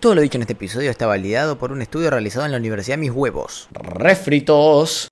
Todo 0.00 0.14
lo 0.14 0.20
dicho 0.20 0.36
en 0.38 0.42
este 0.42 0.52
episodio 0.52 0.90
está 0.90 1.06
validado 1.06 1.58
por 1.58 1.72
un 1.72 1.82
estudio 1.82 2.10
realizado 2.10 2.44
en 2.46 2.52
la 2.52 2.58
Universidad 2.58 2.98
Mis 2.98 3.10
Huevos. 3.10 3.68
Refritos. 3.72 5.08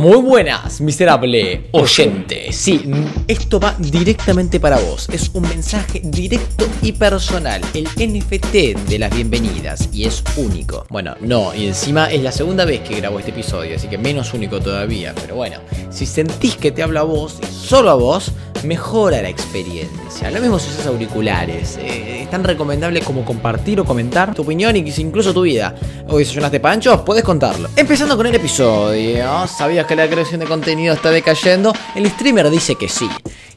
Muy 0.00 0.16
buenas, 0.16 0.80
miserable 0.80 1.68
oyente. 1.72 2.50
Sí, 2.54 2.90
esto 3.28 3.60
va 3.60 3.74
directamente 3.78 4.58
para 4.58 4.78
vos. 4.78 5.06
Es 5.12 5.30
un 5.34 5.42
mensaje 5.42 6.00
directo 6.02 6.64
y 6.80 6.92
personal. 6.92 7.60
El 7.74 7.84
NFT 7.84 8.88
de 8.88 8.98
las 8.98 9.14
bienvenidas. 9.14 9.90
Y 9.92 10.06
es 10.06 10.24
único. 10.38 10.86
Bueno, 10.88 11.16
no, 11.20 11.54
y 11.54 11.66
encima 11.66 12.10
es 12.10 12.22
la 12.22 12.32
segunda 12.32 12.64
vez 12.64 12.80
que 12.80 12.94
grabo 12.94 13.18
este 13.18 13.32
episodio, 13.32 13.76
así 13.76 13.88
que 13.88 13.98
menos 13.98 14.32
único 14.32 14.58
todavía. 14.58 15.14
Pero 15.20 15.34
bueno, 15.34 15.58
si 15.90 16.06
sentís 16.06 16.56
que 16.56 16.72
te 16.72 16.82
habla 16.82 17.00
a 17.00 17.02
vos, 17.02 17.38
y 17.42 17.54
solo 17.54 17.90
a 17.90 17.94
vos, 17.94 18.32
mejora 18.64 19.22
la 19.22 19.28
experiencia. 19.28 20.30
Lo 20.30 20.40
mismo 20.40 20.58
si 20.58 20.70
usas 20.70 20.86
auriculares. 20.86 21.78
Eh, 21.78 22.22
es 22.22 22.30
tan 22.30 22.44
recomendable 22.44 23.00
como 23.00 23.24
compartir 23.24 23.80
o 23.80 23.84
comentar 23.84 24.34
tu 24.34 24.42
opinión 24.42 24.76
y 24.76 24.80
incluso 24.98 25.32
tu 25.32 25.42
vida. 25.42 25.74
Hoy 26.08 26.20
desayunaste 26.20 26.60
panchos, 26.60 27.00
puedes 27.02 27.24
contarlo. 27.24 27.68
Empezando 27.76 28.16
con 28.16 28.26
el 28.26 28.34
episodio. 28.34 29.46
¿Sabías 29.46 29.86
que 29.90 29.96
la 29.96 30.08
creación 30.08 30.38
de 30.38 30.46
contenido 30.46 30.94
está 30.94 31.10
decayendo? 31.10 31.72
El 31.96 32.08
streamer 32.08 32.48
dice 32.48 32.76
que 32.76 32.88
sí. 32.88 33.08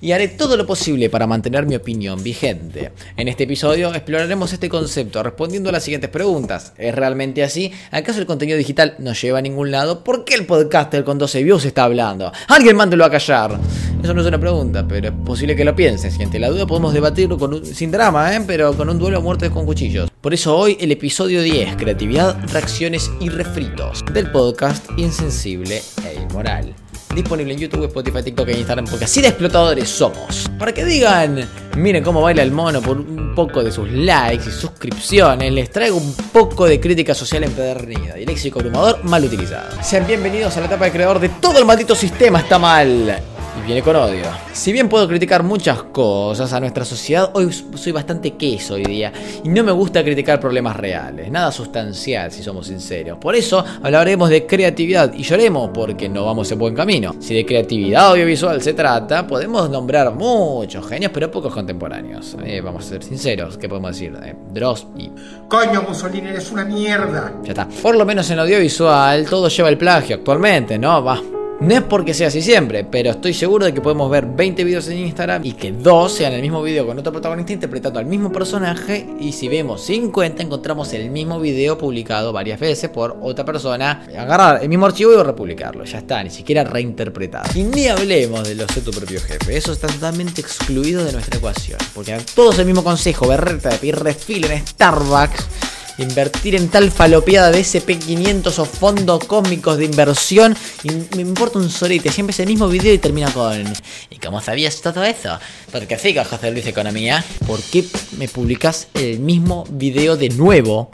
Y 0.02 0.14
haré 0.14 0.28
todo 0.30 0.58
lo 0.58 0.66
posible 0.66 1.08
para 1.12 1.28
mantener 1.28 1.68
mi 1.68 1.76
opinión 1.76 2.24
vigente. 2.24 2.92
En 3.16 3.28
este 3.28 3.44
episodio 3.44 3.94
exploraremos 3.94 4.52
este 4.52 4.68
concepto 4.68 5.22
respondiendo 5.22 5.70
a 5.70 5.72
las 5.74 5.84
siguientes 5.84 6.10
preguntas. 6.10 6.74
¿Es 6.80 6.96
realmente 6.96 7.44
así? 7.44 7.72
¿Acaso 7.92 8.20
el 8.20 8.26
contenido 8.26 8.58
digital 8.58 8.96
no 8.98 9.14
lleva 9.14 9.38
a 9.38 9.42
ningún 9.44 9.70
lado? 9.70 10.04
¿Por 10.04 10.26
qué 10.26 10.34
el 10.34 10.48
podcaster 10.48 11.04
con 11.04 11.20
12 11.20 11.44
views 11.44 11.66
está 11.66 11.84
hablando? 11.84 12.32
Alguien 12.48 12.76
mándelo 12.76 13.06
a 13.06 13.12
callar. 13.12 13.60
Eso 14.04 14.14
no 14.16 14.22
es 14.22 14.28
una 14.28 14.40
pregunta, 14.40 14.84
pero 14.88 15.10
es 15.10 15.14
posible 15.24 15.56
que 15.56 15.64
lo 15.64 15.76
pienses. 15.76 16.18
Y 16.20 16.24
ante 16.24 16.40
la 16.40 16.50
duda 16.50 16.66
podemos 16.66 16.96
debatirlo 16.96 17.38
con 17.38 17.54
un- 17.54 17.64
sin 17.66 17.92
drama, 17.92 18.36
¿eh? 18.36 18.42
pero 18.48 18.74
con 18.76 18.90
un 18.90 18.98
duelo 18.98 19.20
a 19.20 19.22
muerte 19.22 19.52
con 19.52 19.68
cuchillos. 19.68 20.10
Por 20.24 20.34
eso 20.34 20.56
hoy 20.56 20.78
el 20.80 20.90
episodio 20.90 21.42
10, 21.42 21.76
creatividad, 21.76 22.38
reacciones 22.54 23.12
y 23.20 23.28
refritos, 23.28 24.06
del 24.14 24.32
podcast 24.32 24.90
Insensible 24.96 25.84
e 26.08 26.14
Inmoral. 26.14 26.74
Disponible 27.14 27.52
en 27.52 27.60
YouTube, 27.60 27.84
Spotify, 27.88 28.24
TikTok 28.24 28.48
e 28.48 28.60
Instagram, 28.60 28.86
porque 28.86 29.04
así 29.04 29.22
de 29.22 29.28
explotadores 29.28 29.90
somos. 29.90 30.50
Para 30.58 30.74
que 30.74 30.86
digan, 30.86 31.46
miren 31.76 32.06
cómo 32.06 32.22
baila 32.22 32.42
el 32.42 32.54
mono 32.54 32.82
por 32.82 33.00
un 33.00 33.36
poco 33.36 33.66
de 33.66 33.74
sus 33.74 33.92
likes 33.92 34.48
y 34.48 34.52
suscripciones, 34.54 35.52
les 35.52 35.70
traigo 35.70 35.98
un 35.98 36.14
poco 36.32 36.68
de 36.68 36.80
crítica 36.80 37.14
social 37.14 37.44
empedernida 37.44 38.18
y 38.18 38.26
léxico 38.26 38.60
abrumador 38.60 39.04
mal 39.04 39.26
utilizado. 39.26 39.84
Sean 39.84 40.08
bienvenidos 40.08 40.56
a 40.56 40.62
la 40.62 40.68
etapa 40.68 40.86
de 40.86 40.92
creador 40.94 41.20
de 41.20 41.28
todo 41.28 41.60
el 41.60 41.66
maldito 41.66 41.96
sistema 41.96 42.40
está 42.40 42.58
mal 42.58 43.22
y 43.58 43.66
viene 43.66 43.82
con 43.82 43.96
odio. 43.96 44.26
Si 44.52 44.72
bien 44.72 44.90
puedo 44.90 45.08
criticar 45.08 45.44
muchas 45.44 45.84
cosas 45.84 46.52
a 46.54 46.60
nuestra 46.60 46.86
sociedad, 46.86 47.30
hoy 47.34 47.52
soy 47.52 47.92
bastante 47.92 48.32
queso 48.32 48.76
hoy 48.76 48.84
día 48.84 49.12
y 49.44 49.50
no 49.50 49.64
me 49.64 49.72
gusta 49.72 50.04
criticar 50.04 50.40
problemas 50.40 50.76
reales, 50.76 51.30
nada 51.30 51.52
sustancial 51.52 52.32
si 52.32 52.42
somos 52.42 52.68
sinceros. 52.68 53.18
Por 53.20 53.36
eso 53.36 53.64
hablaremos 53.82 54.30
de 54.30 54.46
creatividad 54.46 55.14
y 55.14 55.24
lloremos 55.24 55.70
porque 55.74 56.10
no 56.10 56.26
vamos 56.26 56.52
en 56.52 56.60
buen 56.60 56.76
camino. 56.76 57.16
Si 57.20 57.36
de 57.36 57.46
creatividad 57.46 58.08
audiovisual 58.12 58.62
se 58.62 58.74
trata, 58.74 59.28
podemos 59.28 59.70
nombrar 59.70 60.14
muchos 60.14 60.88
genios, 60.88 61.12
pero 61.14 61.30
pocos 61.30 61.54
contemporáneos. 61.54 62.36
Eh, 62.44 62.62
vamos 62.62 62.86
a 62.86 62.90
ser 62.90 63.04
sinceros, 63.04 63.58
¿qué 63.58 63.70
podemos 63.70 63.92
decir? 63.92 64.18
Eh, 64.24 64.36
Dross 64.52 64.88
y 64.98 65.12
Coño, 65.48 65.84
Mussolini, 65.88 66.30
eres 66.30 66.52
una 66.52 66.66
mierda. 66.66 67.34
ya 67.44 67.52
está. 67.52 67.68
Por 67.68 67.96
lo 67.96 68.06
menos 68.06 68.30
en 68.32 68.40
audiovisual 68.40 69.28
todo 69.30 69.48
lleva 69.48 69.70
el 69.70 69.78
plagio 69.78 70.16
actualmente, 70.16 70.78
¿no? 70.80 71.04
Va. 71.04 71.33
No 71.64 71.76
es 71.76 71.84
porque 71.84 72.14
sea 72.14 72.28
así 72.28 72.42
siempre, 72.42 72.84
pero 72.84 73.12
estoy 73.12 73.34
seguro 73.34 73.66
de 73.66 73.74
que 73.74 73.80
podemos 73.80 74.12
ver 74.12 74.26
20 74.26 74.66
videos 74.66 74.90
en 74.90 74.98
Instagram 74.98 75.46
y 75.46 75.54
que 75.54 75.72
dos 75.72 76.12
sean 76.12 76.34
el 76.34 76.42
mismo 76.42 76.62
video 76.62 76.86
con 76.86 77.00
otro 77.00 77.14
protagonista 77.14 77.54
interpretando 77.54 78.00
al 78.00 78.06
mismo 78.06 78.34
personaje. 78.34 79.08
Y 79.18 79.32
si 79.32 79.48
vemos 79.48 79.82
50 79.86 80.44
encontramos 80.44 80.92
el 80.92 81.10
mismo 81.10 81.40
video 81.40 81.78
publicado 81.78 82.34
varias 82.34 82.60
veces 82.60 82.90
por 82.90 83.18
otra 83.22 83.46
persona, 83.46 84.06
agarrar 84.14 84.62
el 84.62 84.68
mismo 84.68 84.88
archivo 84.88 85.14
y 85.14 85.24
republicarlo, 85.24 85.86
ya 85.86 86.00
está, 86.00 86.22
ni 86.22 86.32
siquiera 86.32 86.66
reinterpretado. 86.66 87.58
Y 87.58 87.64
ni 87.64 87.88
hablemos 87.88 88.46
de 88.46 88.56
los 88.56 88.70
ser 88.70 88.84
tu 88.84 88.92
propio 88.92 89.22
jefe, 89.22 89.56
eso 89.56 89.72
está 89.72 89.88
totalmente 89.88 90.42
excluido 90.42 91.06
de 91.06 91.14
nuestra 91.14 91.38
ecuación, 91.38 91.80
porque 91.96 92.12
dan 92.12 92.26
todos 92.36 92.60
el 92.60 92.66
mismo 92.66 92.84
consejo, 92.84 93.26
berreta 93.26 93.70
de 93.70 93.78
pedir 93.78 94.00
refil 94.00 94.52
en 94.52 94.68
Starbucks 94.68 95.73
Invertir 95.98 96.56
en 96.56 96.70
tal 96.70 96.92
falopeada 96.92 97.52
de 97.52 97.62
SP500 97.62 98.60
o 98.60 98.66
fondos 98.66 99.24
cósmicos 99.26 99.78
de 99.78 99.86
inversión. 99.86 100.56
Y 100.84 100.90
me 101.16 101.22
importa 101.22 101.60
un 101.60 101.70
solete. 101.70 102.12
Siempre 102.12 102.32
es 102.32 102.40
el 102.40 102.48
mismo 102.48 102.68
video 102.68 102.94
y 102.94 102.98
termina 102.98 103.32
con. 103.32 103.64
¿Y 104.10 104.18
cómo 104.18 104.42
sabías 104.42 104.82
todo 104.82 105.04
eso? 105.04 105.38
Porque 105.72 105.98
sí, 106.00 106.14
de 106.14 106.52
Luis 106.52 106.66
Economía. 106.66 107.24
¿Por 107.46 107.62
qué 107.62 107.86
me 108.18 108.28
publicas 108.28 108.88
el 108.96 109.20
mismo 109.20 109.66
video 109.70 110.18
de 110.18 110.30
nuevo? 110.30 110.92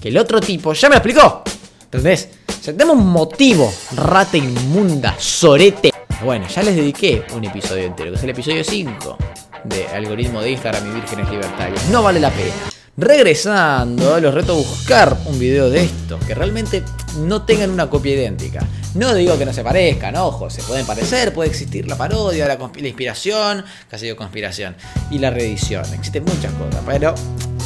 Que 0.00 0.08
el 0.08 0.18
otro 0.18 0.40
tipo 0.40 0.72
ya 0.72 0.88
me 0.88 0.94
lo 0.94 0.98
explicó. 0.98 1.42
¿Entendés? 1.84 2.28
O 2.48 2.64
tenemos 2.64 2.96
un 2.96 3.10
motivo. 3.10 3.72
Rata 3.96 4.36
inmunda, 4.36 5.14
sorete. 5.18 5.92
Bueno, 6.24 6.46
ya 6.48 6.62
les 6.62 6.76
dediqué 6.76 7.24
un 7.34 7.44
episodio 7.44 7.84
entero, 7.84 8.12
que 8.12 8.16
es 8.16 8.22
el 8.22 8.30
episodio 8.30 8.64
5 8.64 9.18
de 9.64 9.86
algoritmo 9.88 10.40
de 10.40 10.52
Instagram 10.52 10.88
y 10.90 10.94
vírgenes 10.94 11.28
libertarios. 11.28 11.84
No 11.90 12.02
vale 12.02 12.20
la 12.20 12.30
pena. 12.30 12.71
Regresando, 12.94 14.20
los 14.20 14.34
reto 14.34 14.52
a 14.52 14.56
buscar 14.56 15.16
un 15.24 15.38
video 15.38 15.70
de 15.70 15.84
estos 15.84 16.22
que 16.26 16.34
realmente 16.34 16.82
no 17.20 17.40
tengan 17.40 17.70
una 17.70 17.88
copia 17.88 18.12
idéntica. 18.12 18.66
No 18.96 19.14
digo 19.14 19.38
que 19.38 19.46
no 19.46 19.52
se 19.54 19.64
parezcan, 19.64 20.14
ojo, 20.16 20.50
se 20.50 20.62
pueden 20.62 20.84
parecer, 20.84 21.32
puede 21.32 21.48
existir 21.48 21.88
la 21.88 21.96
parodia, 21.96 22.46
la, 22.46 22.58
la 22.58 22.86
inspiración, 22.86 23.64
casi 23.88 24.04
digo 24.04 24.18
conspiración, 24.18 24.76
y 25.10 25.18
la 25.20 25.30
reedición. 25.30 25.86
Existen 25.94 26.22
muchas 26.24 26.52
cosas, 26.52 26.82
pero 26.84 27.14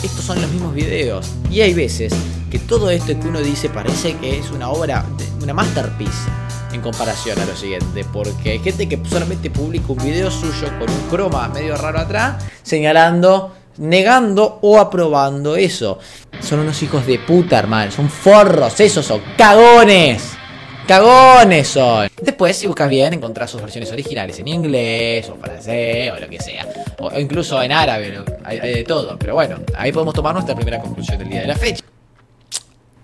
estos 0.00 0.24
son 0.24 0.40
los 0.40 0.48
mismos 0.48 0.72
videos. 0.72 1.26
Y 1.50 1.60
hay 1.60 1.74
veces 1.74 2.12
que 2.48 2.60
todo 2.60 2.88
esto 2.88 3.18
que 3.18 3.26
uno 3.26 3.40
dice 3.40 3.68
parece 3.68 4.16
que 4.18 4.38
es 4.38 4.52
una 4.52 4.70
obra, 4.70 5.04
una 5.42 5.52
masterpiece 5.52 6.30
en 6.72 6.80
comparación 6.80 7.36
a 7.40 7.46
lo 7.46 7.56
siguiente, 7.56 8.04
porque 8.12 8.52
hay 8.52 8.58
gente 8.60 8.88
que 8.88 9.00
solamente 9.10 9.50
publica 9.50 9.86
un 9.88 9.98
video 9.98 10.30
suyo 10.30 10.68
con 10.78 10.88
un 10.88 11.08
croma 11.10 11.48
medio 11.48 11.76
raro 11.76 11.98
atrás, 11.98 12.44
señalando, 12.62 13.52
negando 13.78 14.58
o 14.62 14.78
aprobando 14.78 15.56
eso. 15.56 15.98
Son 16.40 16.60
unos 16.60 16.82
hijos 16.82 17.06
de 17.06 17.18
puta, 17.18 17.58
hermano, 17.58 17.90
son 17.90 18.08
forros, 18.08 18.78
esos 18.80 19.04
son 19.04 19.22
cagones. 19.36 20.32
Cagones 20.86 21.66
son. 21.66 22.08
Después, 22.22 22.56
si 22.56 22.68
buscas 22.68 22.88
bien, 22.88 23.12
encontrás 23.12 23.50
sus 23.50 23.60
versiones 23.60 23.90
originales 23.90 24.38
en 24.38 24.46
inglés, 24.46 25.28
o 25.28 25.34
francés, 25.34 26.12
o 26.16 26.20
lo 26.20 26.28
que 26.28 26.38
sea. 26.40 26.64
O, 27.00 27.18
incluso 27.18 27.60
en 27.60 27.72
árabe, 27.72 28.20
hay 28.44 28.60
de 28.60 28.84
todo. 28.84 29.18
Pero 29.18 29.34
bueno, 29.34 29.58
ahí 29.76 29.90
podemos 29.90 30.14
tomar 30.14 30.32
nuestra 30.34 30.54
primera 30.54 30.80
conclusión 30.80 31.18
del 31.18 31.28
día 31.28 31.40
de 31.40 31.48
la 31.48 31.56
fecha. 31.56 31.82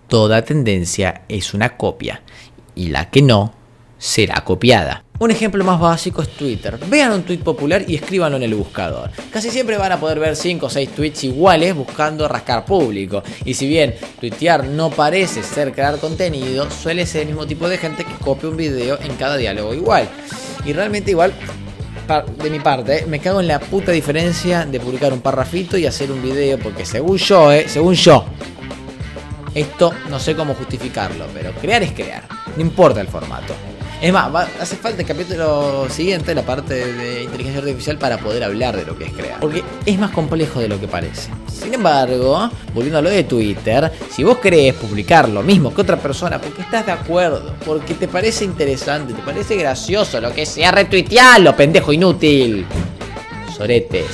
Toda 0.07 0.43
tendencia 0.43 1.23
es 1.29 1.55
una 1.55 1.77
copia 1.77 2.23
y 2.75 2.91
la 2.91 3.11
que 3.11 3.23
no 3.23 3.62
será 4.03 4.43
copiada. 4.43 5.05
Un 5.21 5.31
ejemplo 5.31 5.63
más 5.63 5.79
básico 5.79 6.23
es 6.23 6.29
Twitter. 6.31 6.77
Vean 6.89 7.13
un 7.13 7.23
tweet 7.23 7.39
popular 7.39 7.85
y 7.87 7.95
escríbanlo 7.95 8.37
en 8.37 8.43
el 8.43 8.57
buscador. 8.57 9.11
Casi 9.31 9.49
siempre 9.49 9.77
van 9.77 9.93
a 9.93 10.01
poder 10.01 10.19
ver 10.19 10.35
5 10.35 10.67
o 10.67 10.69
6 10.69 10.89
tweets 10.89 11.23
iguales 11.23 11.77
buscando 11.77 12.27
rascar 12.27 12.65
público. 12.65 13.23
Y 13.45 13.55
si 13.55 13.69
bien 13.69 13.95
tuitear 14.21 14.65
no 14.65 14.91
parece 14.91 15.45
ser 15.45 15.71
crear 15.71 15.99
contenido, 15.99 16.69
suele 16.69 17.07
ser 17.07 17.23
el 17.23 17.29
mismo 17.29 17.47
tipo 17.47 17.69
de 17.69 17.79
gente 17.79 18.05
que 18.05 18.15
copia 18.15 18.49
un 18.49 18.57
video 18.57 18.99
en 19.01 19.15
cada 19.15 19.37
diálogo 19.37 19.73
igual. 19.73 20.09
Y 20.67 20.73
realmente 20.73 21.13
igual 21.13 21.33
de 22.43 22.51
mi 22.51 22.59
parte, 22.59 23.07
me 23.07 23.21
cago 23.21 23.41
en 23.41 23.47
la 23.47 23.61
puta 23.61 23.93
diferencia 23.93 24.67
de 24.67 24.81
publicar 24.81 25.13
un 25.13 25.21
parrafito 25.21 25.79
y 25.79 25.87
hacer 25.87 26.11
un 26.11 26.21
video, 26.21 26.59
porque 26.59 26.85
según 26.85 27.17
yo, 27.19 27.53
eh, 27.53 27.69
según 27.69 27.95
yo, 27.95 28.27
esto 29.55 29.95
no 30.11 30.19
sé 30.19 30.35
cómo 30.35 30.55
justificarlo, 30.55 31.27
pero 31.33 31.53
crear 31.53 31.85
es 31.85 31.93
crear, 31.93 32.25
no 32.57 32.61
importa 32.61 33.01
el 33.01 33.07
formato. 33.07 33.55
Es 34.03 34.13
más, 34.13 34.49
hace 34.61 34.75
falta 34.75 35.03
el 35.03 35.07
capítulo 35.07 35.87
siguiente, 35.89 36.35
la 36.35 36.43
parte 36.43 36.75
de 36.75 37.23
inteligencia 37.23 37.61
artificial, 37.61 37.99
para 37.99 38.19
poder 38.19 38.43
hablar 38.43 38.77
de 38.77 38.85
lo 38.85 38.99
que 38.99 39.05
es 39.05 39.13
crear. 39.13 39.39
Porque 39.39 39.63
es 39.87 39.97
más 39.97 40.11
complejo 40.11 40.59
de 40.59 40.67
lo 40.67 40.81
que 40.81 40.89
parece. 40.89 41.31
Sin 41.47 41.73
embargo, 41.73 42.51
volviendo 42.75 42.99
a 42.99 43.03
lo 43.03 43.11
de 43.11 43.23
Twitter, 43.23 43.93
si 44.11 44.25
vos 44.25 44.39
querés 44.39 44.75
publicar 44.75 45.29
lo 45.29 45.45
mismo 45.45 45.73
que 45.73 45.83
otra 45.83 45.97
persona, 45.99 46.41
porque 46.41 46.63
estás 46.63 46.85
de 46.85 46.91
acuerdo, 46.91 47.55
porque 47.65 47.95
te 47.95 48.09
parece 48.09 48.45
interesante, 48.45 49.13
te 49.13 49.23
parece 49.23 49.55
gracioso, 49.55 50.21
lo 50.21 50.33
que 50.33 50.47
sea, 50.47 50.73
retuitealo, 50.73 51.55
pendejo 51.55 51.93
inútil. 51.93 52.67
Soretes. 53.57 54.09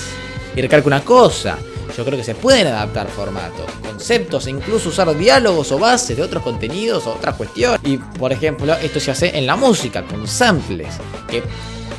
Y 0.55 0.61
recalco 0.61 0.88
una 0.88 1.00
cosa. 1.00 1.56
Yo 1.98 2.04
creo 2.04 2.16
que 2.16 2.22
se 2.22 2.36
pueden 2.36 2.68
adaptar 2.68 3.08
formatos, 3.08 3.68
conceptos 3.82 4.46
e 4.46 4.50
incluso 4.50 4.90
usar 4.90 5.12
diálogos 5.18 5.72
o 5.72 5.80
bases 5.80 6.16
de 6.16 6.22
otros 6.22 6.44
contenidos 6.44 7.04
o 7.08 7.14
otras 7.14 7.34
cuestiones. 7.34 7.80
Y 7.82 7.96
por 7.96 8.32
ejemplo, 8.32 8.72
esto 8.74 9.00
se 9.00 9.10
hace 9.10 9.36
en 9.36 9.48
la 9.48 9.56
música, 9.56 10.04
con 10.04 10.24
samples. 10.28 10.94
Que 11.28 11.42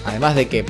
además 0.06 0.36
de 0.36 0.48
que 0.48 0.66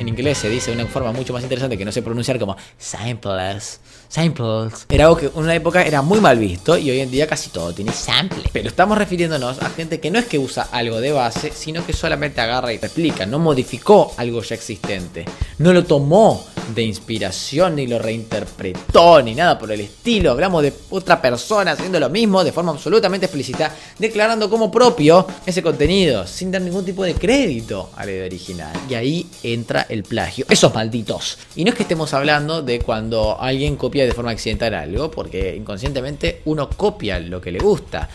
en 0.00 0.08
inglés 0.08 0.38
se 0.38 0.48
dice 0.48 0.72
de 0.72 0.82
una 0.82 0.90
forma 0.90 1.12
mucho 1.12 1.32
más 1.32 1.44
interesante 1.44 1.78
que 1.78 1.84
no 1.84 1.92
sé 1.92 2.02
pronunciar 2.02 2.40
como 2.40 2.56
samples. 2.76 3.78
Samples. 4.08 4.86
Era 4.88 5.04
algo 5.04 5.16
que 5.16 5.26
en 5.26 5.32
una 5.36 5.54
época 5.54 5.84
era 5.84 6.02
muy 6.02 6.20
mal 6.20 6.36
visto 6.36 6.76
y 6.76 6.90
hoy 6.90 6.98
en 6.98 7.10
día 7.12 7.28
casi 7.28 7.50
todo 7.50 7.72
tiene 7.72 7.92
sample. 7.92 8.50
Pero 8.52 8.66
estamos 8.66 8.98
refiriéndonos 8.98 9.62
a 9.62 9.70
gente 9.70 10.00
que 10.00 10.10
no 10.10 10.18
es 10.18 10.24
que 10.24 10.40
usa 10.40 10.66
algo 10.72 11.00
de 11.00 11.12
base, 11.12 11.52
sino 11.54 11.86
que 11.86 11.92
solamente 11.92 12.40
agarra 12.40 12.72
y 12.72 12.78
replica, 12.78 13.26
no 13.26 13.38
modificó 13.38 14.12
algo 14.16 14.42
ya 14.42 14.56
existente. 14.56 15.24
No 15.58 15.72
lo 15.72 15.84
tomó 15.84 16.44
de 16.74 16.82
inspiración 16.82 17.76
ni 17.76 17.86
lo 17.86 17.98
reinterpretó 17.98 19.22
ni 19.22 19.34
nada 19.34 19.58
por 19.58 19.72
el 19.72 19.80
estilo. 19.80 20.30
Hablamos 20.30 20.62
de 20.62 20.72
otra 20.90 21.20
persona 21.20 21.72
haciendo 21.72 21.98
lo 22.00 22.08
mismo 22.08 22.44
de 22.44 22.52
forma 22.52 22.72
absolutamente 22.72 23.26
explícita, 23.26 23.74
declarando 23.98 24.48
como 24.48 24.70
propio 24.70 25.26
ese 25.44 25.62
contenido 25.62 26.26
sin 26.26 26.50
dar 26.50 26.62
ningún 26.62 26.84
tipo 26.84 27.04
de 27.04 27.14
crédito 27.14 27.90
a 27.96 28.04
la 28.04 28.12
idea 28.12 28.26
original. 28.26 28.72
Y 28.88 28.94
ahí 28.94 29.26
entra 29.42 29.86
el 29.88 30.02
plagio. 30.02 30.46
Esos 30.48 30.74
malditos. 30.74 31.38
Y 31.56 31.64
no 31.64 31.70
es 31.70 31.76
que 31.76 31.82
estemos 31.82 32.12
hablando 32.14 32.62
de 32.62 32.80
cuando 32.80 33.40
alguien 33.40 33.76
copia 33.76 34.04
de 34.04 34.12
forma 34.12 34.30
accidental 34.30 34.74
algo, 34.74 35.10
porque 35.10 35.54
inconscientemente 35.56 36.42
uno 36.44 36.68
copia 36.70 37.18
lo 37.18 37.40
que 37.40 37.52
le 37.52 37.58
gusta 37.58 38.08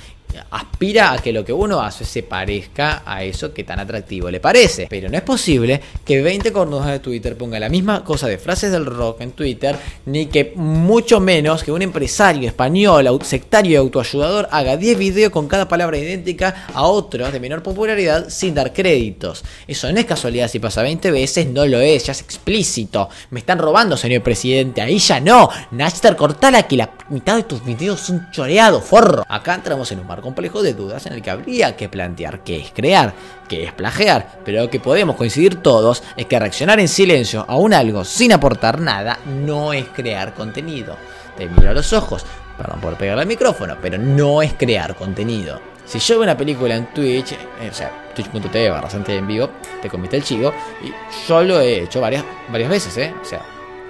aspira 0.51 1.11
a 1.13 1.17
que 1.17 1.33
lo 1.33 1.43
que 1.43 1.53
uno 1.53 1.81
hace 1.81 2.05
se 2.05 2.23
parezca 2.23 3.03
a 3.05 3.23
eso 3.23 3.53
que 3.53 3.63
tan 3.63 3.79
atractivo 3.79 4.29
le 4.29 4.39
parece. 4.39 4.87
Pero 4.89 5.09
no 5.09 5.17
es 5.17 5.23
posible 5.23 5.81
que 6.05 6.21
20 6.21 6.51
cornudos 6.51 6.87
de 6.87 6.99
Twitter 6.99 7.37
ponga 7.37 7.59
la 7.59 7.69
misma 7.69 8.03
cosa 8.03 8.27
de 8.27 8.37
frases 8.37 8.71
del 8.71 8.85
rock 8.85 9.21
en 9.21 9.31
Twitter, 9.31 9.75
ni 10.05 10.27
que 10.27 10.53
mucho 10.55 11.19
menos 11.19 11.63
que 11.63 11.71
un 11.71 11.81
empresario 11.81 12.47
español, 12.47 13.07
sectario 13.23 13.71
y 13.71 13.75
autoayudador 13.75 14.47
haga 14.51 14.77
10 14.77 14.97
videos 14.97 15.31
con 15.31 15.47
cada 15.47 15.67
palabra 15.67 15.97
idéntica 15.97 16.65
a 16.73 16.83
otros 16.83 17.31
de 17.31 17.39
menor 17.39 17.63
popularidad 17.63 18.29
sin 18.29 18.53
dar 18.53 18.73
créditos. 18.73 19.43
Eso 19.67 19.91
no 19.91 19.99
es 19.99 20.05
casualidad 20.05 20.47
si 20.47 20.59
pasa 20.59 20.81
20 20.81 21.11
veces, 21.11 21.47
no 21.47 21.65
lo 21.65 21.79
es, 21.79 22.05
ya 22.05 22.11
es 22.11 22.21
explícito. 22.21 23.09
Me 23.31 23.39
están 23.39 23.59
robando, 23.59 23.97
señor 23.97 24.23
presidente, 24.23 24.81
ahí 24.81 24.99
ya 24.99 25.19
no. 25.19 25.49
Naster, 25.71 26.15
cortala 26.15 26.67
que 26.67 26.77
la 26.77 26.91
mitad 27.09 27.35
de 27.35 27.43
tus 27.43 27.63
videos 27.63 27.99
son 28.01 28.27
choreados, 28.31 28.83
forro. 28.83 29.23
Acá 29.27 29.55
entramos 29.55 29.91
en 29.91 29.99
un 29.99 30.07
marco 30.07 30.26
complejo 30.27 30.62
de 30.62 30.74
dudas 30.74 31.06
en 31.06 31.13
el 31.13 31.21
que 31.21 31.29
habría 31.29 31.77
que 31.77 31.88
plantear 31.88 32.44
qué 32.44 32.57
es 32.57 32.71
crear, 32.71 33.13
qué 33.47 33.63
es 33.63 33.71
plagiar, 33.71 34.39
pero 34.44 34.62
lo 34.63 34.69
que 34.69 34.81
podemos 34.81 35.15
coincidir 35.15 35.62
todos 35.62 36.03
es 36.18 36.25
que 36.25 36.38
reaccionar 36.38 36.81
en 36.81 36.89
silencio 36.89 37.45
a 37.47 37.56
un 37.56 37.74
algo 37.74 38.03
sin 38.03 38.33
aportar 38.33 38.81
nada 38.81 39.19
no 39.25 39.71
es 39.71 39.85
crear 39.88 40.33
contenido. 40.33 40.97
Te 41.38 41.47
miro 41.47 41.69
a 41.69 41.74
los 41.74 41.94
ojos, 41.94 42.25
perdón 42.57 42.81
por 42.81 42.97
pegarle 42.97 43.21
al 43.21 43.27
micrófono, 43.27 43.77
pero 43.81 43.97
no 43.97 44.41
es 44.41 44.53
crear 44.53 44.95
contenido. 44.95 45.62
Si 45.85 46.00
yo 46.00 46.15
veo 46.15 46.24
una 46.24 46.35
película 46.35 46.75
en 46.75 46.88
Twitch, 46.88 47.31
eh, 47.31 47.69
o 47.71 47.73
sea, 47.73 48.12
twitch.tv 48.13 48.69
barra 48.69 48.89
en 49.07 49.27
vivo, 49.27 49.50
te 49.81 49.88
comiste 49.88 50.18
el 50.18 50.23
chivo, 50.23 50.51
y 50.83 50.91
yo 51.25 51.41
lo 51.41 51.62
he 51.62 51.83
hecho 51.83 52.01
varias, 52.01 52.25
varias 52.51 52.69
veces, 52.69 52.97
¿eh? 52.97 53.13
O 53.21 53.23
sea, 53.23 53.45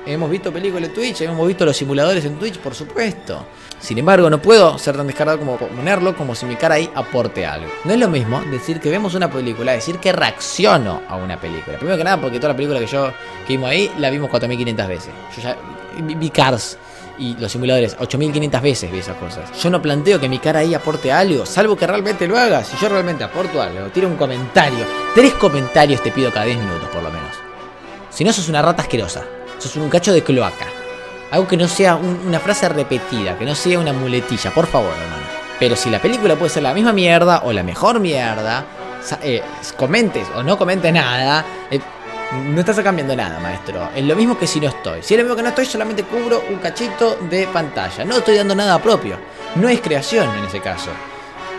hemos 0.06 0.30
visto 0.30 0.54
películas 0.54 0.90
en 0.90 0.94
Twitch, 0.94 1.22
hemos 1.22 1.48
visto 1.48 1.66
los 1.66 1.76
simuladores 1.76 2.24
en 2.26 2.38
Twitch, 2.38 2.60
por 2.60 2.76
supuesto. 2.76 3.44
Sin 3.80 3.98
embargo, 3.98 4.30
no 4.30 4.42
puedo 4.42 4.78
ser 4.78 4.98
tan 4.98 5.08
descarado 5.08 5.38
como 5.38 5.58
ponerlo 5.58 6.16
como 6.16 6.34
si 6.36 6.46
mi 6.46 6.56
cara 6.56 6.76
ahí 6.76 6.90
aporte 6.96 7.46
algo. 7.46 7.70
No 7.84 7.94
es 7.94 8.00
lo 8.00 8.08
mismo 8.08 8.42
decir 8.42 8.80
que 8.80 8.90
vemos 8.90 9.14
una 9.14 9.30
película, 9.30 9.74
decir 9.74 10.00
que 10.00 10.12
reacciono 10.12 11.02
a 11.08 11.16
una 11.16 11.40
película. 11.40 11.78
Primero 11.78 11.98
que 11.98 12.04
nada, 12.04 12.20
porque 12.20 12.38
toda 12.38 12.54
la 12.54 12.56
película 12.56 12.80
que 12.80 12.88
yo 12.88 13.12
que 13.46 13.54
vimos 13.54 13.70
ahí 13.70 13.92
la 14.00 14.10
vimos 14.10 14.30
4500 14.30 14.88
veces. 14.88 15.10
Yo 15.36 15.42
ya 15.44 15.56
vi 15.98 16.30
Cars 16.30 16.78
y 17.20 17.36
los 17.36 17.52
simuladores 17.52 17.96
8500 18.00 18.62
veces 18.62 18.92
vi 18.92 19.00
esas 19.00 19.18
cosas. 19.18 19.44
Yo 19.62 19.70
no 19.70 19.82
planteo 19.82 20.20
que 20.20 20.28
mi 20.28 20.40
cara 20.40 20.60
ahí 20.60 20.74
aporte 20.74 21.12
algo, 21.12 21.46
salvo 21.46 21.76
que 21.76 21.88
realmente 21.88 22.28
lo 22.28 22.38
haga. 22.38 22.64
Si 22.64 22.78
yo 22.78 22.90
realmente 22.90 23.24
aporto 23.24 23.62
algo, 23.62 23.88
tiro 23.88 24.08
un 24.08 24.16
comentario. 24.16 24.86
Tres 25.14 25.34
comentarios 25.34 26.02
te 26.02 26.12
pido 26.12 26.32
cada 26.32 26.46
10 26.46 26.58
minutos 26.58 26.90
por 26.90 27.04
lo 27.04 27.12
menos. 27.12 27.36
Si 28.10 28.24
no, 28.24 28.34
sos 28.34 28.50
una 28.50 28.62
rata 28.62 28.82
asquerosa. 28.82 29.24
Sos 29.60 29.76
un 29.76 29.90
cacho 29.90 30.14
de 30.14 30.24
cloaca. 30.24 30.66
Algo 31.32 31.48
que 31.48 31.58
no 31.58 31.68
sea 31.68 31.96
una 31.96 32.40
frase 32.40 32.70
repetida, 32.70 33.38
que 33.38 33.46
no 33.46 33.54
sea 33.54 33.80
una 33.80 33.94
muletilla, 33.94 34.52
por 34.52 34.68
favor, 34.68 34.92
hermano. 34.92 35.24
Pero 35.60 35.76
si 35.76 35.90
la 35.90 36.02
película 36.02 36.36
puede 36.36 36.50
ser 36.50 36.64
la 36.64 36.74
misma 36.74 36.94
mierda 36.94 37.42
o 37.44 37.52
la 37.52 37.64
mejor 37.64 38.00
mierda, 38.00 38.66
eh, 39.22 39.42
comentes 39.76 40.28
o 40.36 40.44
no 40.44 40.58
comentes 40.58 40.94
nada, 40.94 41.44
eh, 41.72 41.80
no 42.32 42.60
estás 42.60 42.80
cambiando 42.82 43.16
nada, 43.16 43.40
maestro. 43.40 43.90
Es 43.96 44.04
lo 44.04 44.16
mismo 44.16 44.38
que 44.38 44.48
si 44.48 44.60
no 44.60 44.68
estoy. 44.68 45.02
Si 45.02 45.14
es 45.14 45.18
lo 45.18 45.24
mismo 45.24 45.36
que 45.36 45.44
no 45.44 45.50
estoy, 45.50 45.66
solamente 45.66 46.04
cubro 46.04 46.44
un 46.50 46.58
cachito 46.58 47.18
de 47.30 47.48
pantalla. 47.48 48.06
No 48.06 48.18
estoy 48.18 48.36
dando 48.36 48.54
nada 48.56 48.80
propio. 48.80 49.18
No 49.56 49.68
es 49.68 49.82
creación 49.82 50.30
en 50.38 50.46
ese 50.46 50.60
caso. 50.60 50.92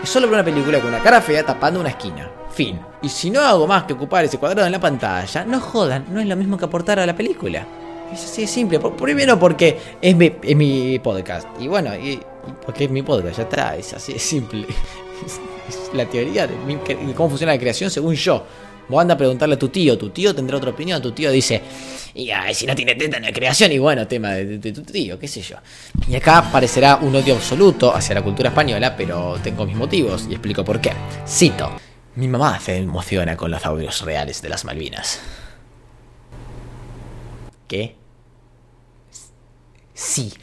Es 0.01 0.09
solo 0.09 0.27
una 0.27 0.43
película 0.43 0.79
con 0.79 0.89
una 0.89 1.03
cara 1.03 1.21
fea 1.21 1.45
tapando 1.45 1.79
una 1.79 1.89
esquina. 1.89 2.29
Fin. 2.51 2.79
Y 3.01 3.09
si 3.09 3.29
no 3.29 3.41
hago 3.41 3.67
más 3.67 3.83
que 3.83 3.93
ocupar 3.93 4.25
ese 4.25 4.37
cuadrado 4.37 4.65
en 4.65 4.71
la 4.71 4.79
pantalla, 4.79 5.43
no 5.45 5.59
jodan, 5.59 6.05
no 6.09 6.19
es 6.19 6.27
lo 6.27 6.35
mismo 6.35 6.57
que 6.57 6.65
aportar 6.65 6.99
a 6.99 7.05
la 7.05 7.15
película. 7.15 7.65
Es 8.13 8.23
así 8.23 8.41
de 8.41 8.47
simple. 8.47 8.79
Primero 8.79 9.39
porque 9.39 9.77
es 10.01 10.15
mi, 10.15 10.99
podcast. 10.99 11.47
Y 11.59 11.67
bueno, 11.67 11.95
y, 11.95 12.19
porque 12.65 12.85
es 12.85 12.91
mi 12.91 13.03
podcast, 13.03 13.37
ya 13.37 13.43
está. 13.43 13.75
Es 13.75 13.93
así 13.93 14.13
de 14.13 14.19
simple. 14.19 14.67
Es, 15.27 15.91
la 15.93 16.05
teoría 16.05 16.47
de, 16.47 16.55
cómo 17.13 17.29
funciona 17.29 17.53
la 17.53 17.59
creación 17.59 17.91
según 17.91 18.15
yo. 18.15 18.43
Vos 18.87 19.01
anda 19.01 19.13
a 19.13 19.17
preguntarle 19.17 19.53
a 19.53 19.59
tu 19.59 19.69
tío, 19.69 19.97
tu 19.97 20.09
tío 20.09 20.33
tendrá 20.33 20.57
otra 20.57 20.71
opinión, 20.71 20.99
tu 20.99 21.11
tío 21.11 21.29
dice, 21.29 21.61
y 22.15 22.31
si 22.53 22.65
no 22.65 22.73
tiene 22.73 22.95
teta 22.95 23.19
no 23.19 23.27
hay 23.27 23.33
creación, 23.33 23.71
y 23.71 23.77
bueno, 23.77 24.07
tema 24.07 24.31
de, 24.31 24.57
tu 24.71 24.81
tío, 24.81 25.19
qué 25.19 25.27
sé 25.27 25.41
yo. 25.41 25.57
Y 26.07 26.15
acá 26.15 26.49
parecerá 26.51 26.95
un 26.95 27.15
odio 27.15 27.35
absoluto 27.35 27.93
hacia 27.93 28.15
la 28.15 28.23
cultura 28.23 28.49
española, 28.49 28.95
pero 28.97 29.37
tengo 29.43 29.65
mis 29.65 29.75
motivos 29.75 30.25
y 30.27 30.33
explico 30.33 30.65
por 30.65 30.81
qué. 30.81 30.91
Cito, 31.27 31.69
mi 32.15 32.27
mamá 32.27 32.59
se 32.59 32.77
emociona 32.77 33.37
con 33.37 33.51
los 33.51 33.63
audios 33.63 34.01
reales 34.01 34.41
de 34.41 34.49
las 34.49 34.65
Malvinas. 34.65 35.19
¿Qué? 37.67 37.98
Sí, 39.99 40.33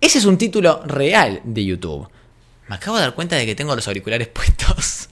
ese 0.00 0.18
es 0.18 0.24
un 0.24 0.36
título 0.36 0.82
real 0.84 1.40
de 1.44 1.64
YouTube. 1.64 2.08
Me 2.68 2.74
acabo 2.74 2.96
de 2.96 3.04
dar 3.04 3.14
cuenta 3.14 3.36
de 3.36 3.46
que 3.46 3.54
tengo 3.54 3.76
los 3.76 3.86
auriculares 3.86 4.26
puestos. 4.34 5.08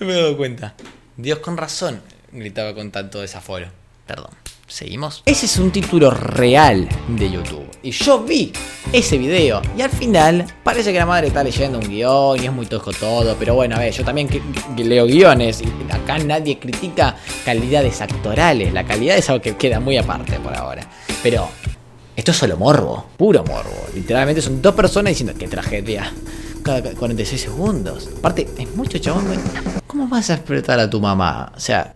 no 0.00 0.06
me 0.06 0.14
he 0.14 0.16
dado 0.16 0.34
cuenta. 0.38 0.74
Dios 1.18 1.40
con 1.40 1.58
razón, 1.58 2.00
gritaba 2.32 2.74
con 2.74 2.90
tanto 2.90 3.20
desaforo. 3.20 3.66
Perdón. 4.06 4.30
¿Seguimos? 4.66 5.22
Ese 5.26 5.44
es 5.44 5.58
un 5.58 5.70
título 5.70 6.10
real 6.10 6.88
de 7.08 7.30
YouTube. 7.30 7.68
Y 7.82 7.90
yo 7.90 8.24
vi 8.24 8.54
ese 8.90 9.18
video. 9.18 9.60
Y 9.76 9.82
al 9.82 9.90
final 9.90 10.46
parece 10.64 10.94
que 10.94 10.98
la 10.98 11.04
madre 11.04 11.26
está 11.26 11.44
leyendo 11.44 11.78
un 11.78 11.86
guion 11.86 12.42
y 12.42 12.46
es 12.46 12.52
muy 12.52 12.64
tosco 12.64 12.90
todo. 12.94 13.36
Pero 13.38 13.54
bueno, 13.54 13.76
a 13.76 13.80
ver, 13.80 13.92
yo 13.92 14.02
también 14.02 14.30
leo 14.78 15.04
guiones. 15.04 15.60
Y 15.60 15.92
acá 15.92 16.16
nadie 16.20 16.58
critica 16.58 17.16
calidades 17.44 18.00
actorales. 18.00 18.72
La 18.72 18.84
calidad 18.84 19.18
es 19.18 19.28
algo 19.28 19.42
que 19.42 19.58
queda 19.58 19.78
muy 19.78 19.98
aparte 19.98 20.40
por 20.40 20.56
ahora. 20.56 20.88
Pero 21.22 21.50
esto 22.14 22.30
es 22.30 22.36
solo 22.36 22.56
morbo, 22.56 23.06
puro 23.16 23.42
morbo. 23.44 23.86
Literalmente 23.94 24.42
son 24.42 24.60
dos 24.60 24.74
personas 24.74 25.10
diciendo 25.12 25.34
que 25.38 25.48
tragedia. 25.48 26.12
Cada 26.62 26.82
46 26.82 27.40
segundos. 27.40 28.08
Aparte, 28.18 28.46
es 28.58 28.76
mucho 28.76 28.98
chabón. 28.98 29.26
¿Cómo 29.86 30.06
vas 30.08 30.30
a 30.30 30.34
explotar 30.34 30.78
a 30.78 30.88
tu 30.88 31.00
mamá? 31.00 31.52
O 31.56 31.60
sea, 31.60 31.94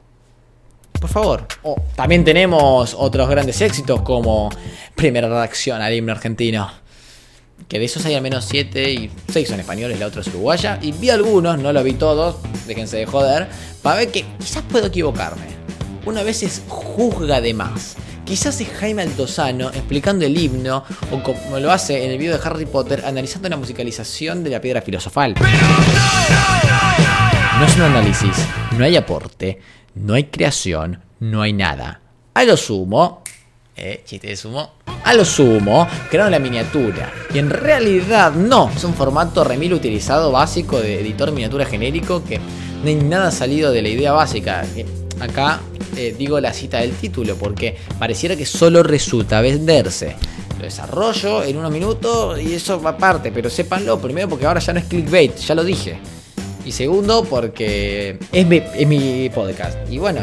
por 0.98 1.10
favor. 1.10 1.46
también 1.94 2.24
tenemos 2.24 2.96
otros 2.98 3.28
grandes 3.28 3.60
éxitos 3.60 4.00
como 4.02 4.48
Primera 4.94 5.28
Reacción 5.28 5.82
al 5.82 5.94
himno 5.94 6.12
argentino. 6.12 6.70
Que 7.68 7.78
de 7.78 7.84
esos 7.84 8.04
hay 8.06 8.14
al 8.14 8.22
menos 8.22 8.44
7 8.46 8.92
y 8.92 9.10
6 9.28 9.48
son 9.48 9.60
españoles, 9.60 10.00
la 10.00 10.06
otra 10.06 10.22
es 10.22 10.28
uruguaya. 10.28 10.78
Y 10.80 10.92
vi 10.92 11.10
algunos, 11.10 11.58
no 11.58 11.72
lo 11.72 11.82
vi 11.82 11.92
todos, 11.92 12.36
déjense 12.66 12.96
de 12.96 13.06
joder, 13.06 13.48
para 13.82 13.96
ver 13.96 14.10
que 14.10 14.24
quizás 14.38 14.62
puedo 14.62 14.86
equivocarme. 14.86 15.46
Una 16.06 16.22
vez 16.22 16.42
es 16.42 16.62
juzga 16.68 17.40
de 17.40 17.54
más. 17.54 17.96
Quizás 18.26 18.60
es 18.60 18.68
Jaime 18.68 19.02
Altozano 19.02 19.68
explicando 19.68 20.26
el 20.26 20.36
himno, 20.36 20.82
o 21.12 21.22
como 21.22 21.60
lo 21.60 21.70
hace 21.70 22.04
en 22.04 22.10
el 22.10 22.18
video 22.18 22.36
de 22.36 22.44
Harry 22.44 22.66
Potter, 22.66 23.04
analizando 23.06 23.48
la 23.48 23.56
musicalización 23.56 24.42
de 24.42 24.50
la 24.50 24.60
piedra 24.60 24.82
filosofal. 24.82 25.34
No 27.58 27.64
es 27.64 27.76
un 27.76 27.82
análisis, 27.82 28.36
no 28.76 28.84
hay 28.84 28.96
aporte, 28.96 29.60
no 29.94 30.14
hay 30.14 30.24
creación, 30.24 31.00
no 31.20 31.40
hay 31.40 31.52
nada. 31.52 32.00
A 32.34 32.42
lo 32.42 32.56
sumo, 32.56 33.22
eh, 33.76 34.02
chiste 34.04 34.26
de 34.26 34.36
sumo, 34.36 34.72
a 35.04 35.14
lo 35.14 35.24
sumo, 35.24 35.86
crearon 36.10 36.32
la 36.32 36.40
miniatura. 36.40 37.12
Y 37.32 37.38
en 37.38 37.48
realidad 37.48 38.32
no, 38.32 38.72
es 38.74 38.82
un 38.82 38.94
formato 38.94 39.44
remil 39.44 39.72
utilizado 39.72 40.32
básico 40.32 40.80
de 40.80 41.00
editor 41.00 41.30
miniatura 41.30 41.64
genérico 41.64 42.24
que 42.24 42.38
no 42.38 42.88
hay 42.88 42.96
nada 42.96 43.30
salido 43.30 43.70
de 43.70 43.82
la 43.82 43.88
idea 43.88 44.10
básica. 44.10 44.64
Acá 45.20 45.60
eh, 45.96 46.14
digo 46.18 46.38
la 46.40 46.52
cita 46.52 46.78
del 46.78 46.92
título 46.92 47.36
porque 47.36 47.76
pareciera 47.98 48.36
que 48.36 48.46
solo 48.46 48.82
resulta 48.82 49.40
venderse. 49.40 50.16
Lo 50.58 50.64
desarrollo 50.64 51.42
en 51.42 51.56
unos 51.56 51.70
minutos 51.70 52.40
y 52.40 52.54
eso 52.54 52.80
va 52.80 52.90
aparte, 52.90 53.30
pero 53.32 53.50
sépanlo 53.50 53.98
primero 53.98 54.28
porque 54.28 54.46
ahora 54.46 54.60
ya 54.60 54.72
no 54.72 54.78
es 54.78 54.86
clickbait, 54.86 55.36
ya 55.36 55.54
lo 55.54 55.64
dije. 55.64 55.98
Y 56.64 56.72
segundo 56.72 57.24
porque 57.24 58.18
es 58.32 58.46
mi, 58.46 59.30
podcast. 59.30 59.78
Y 59.88 59.98
bueno, 59.98 60.22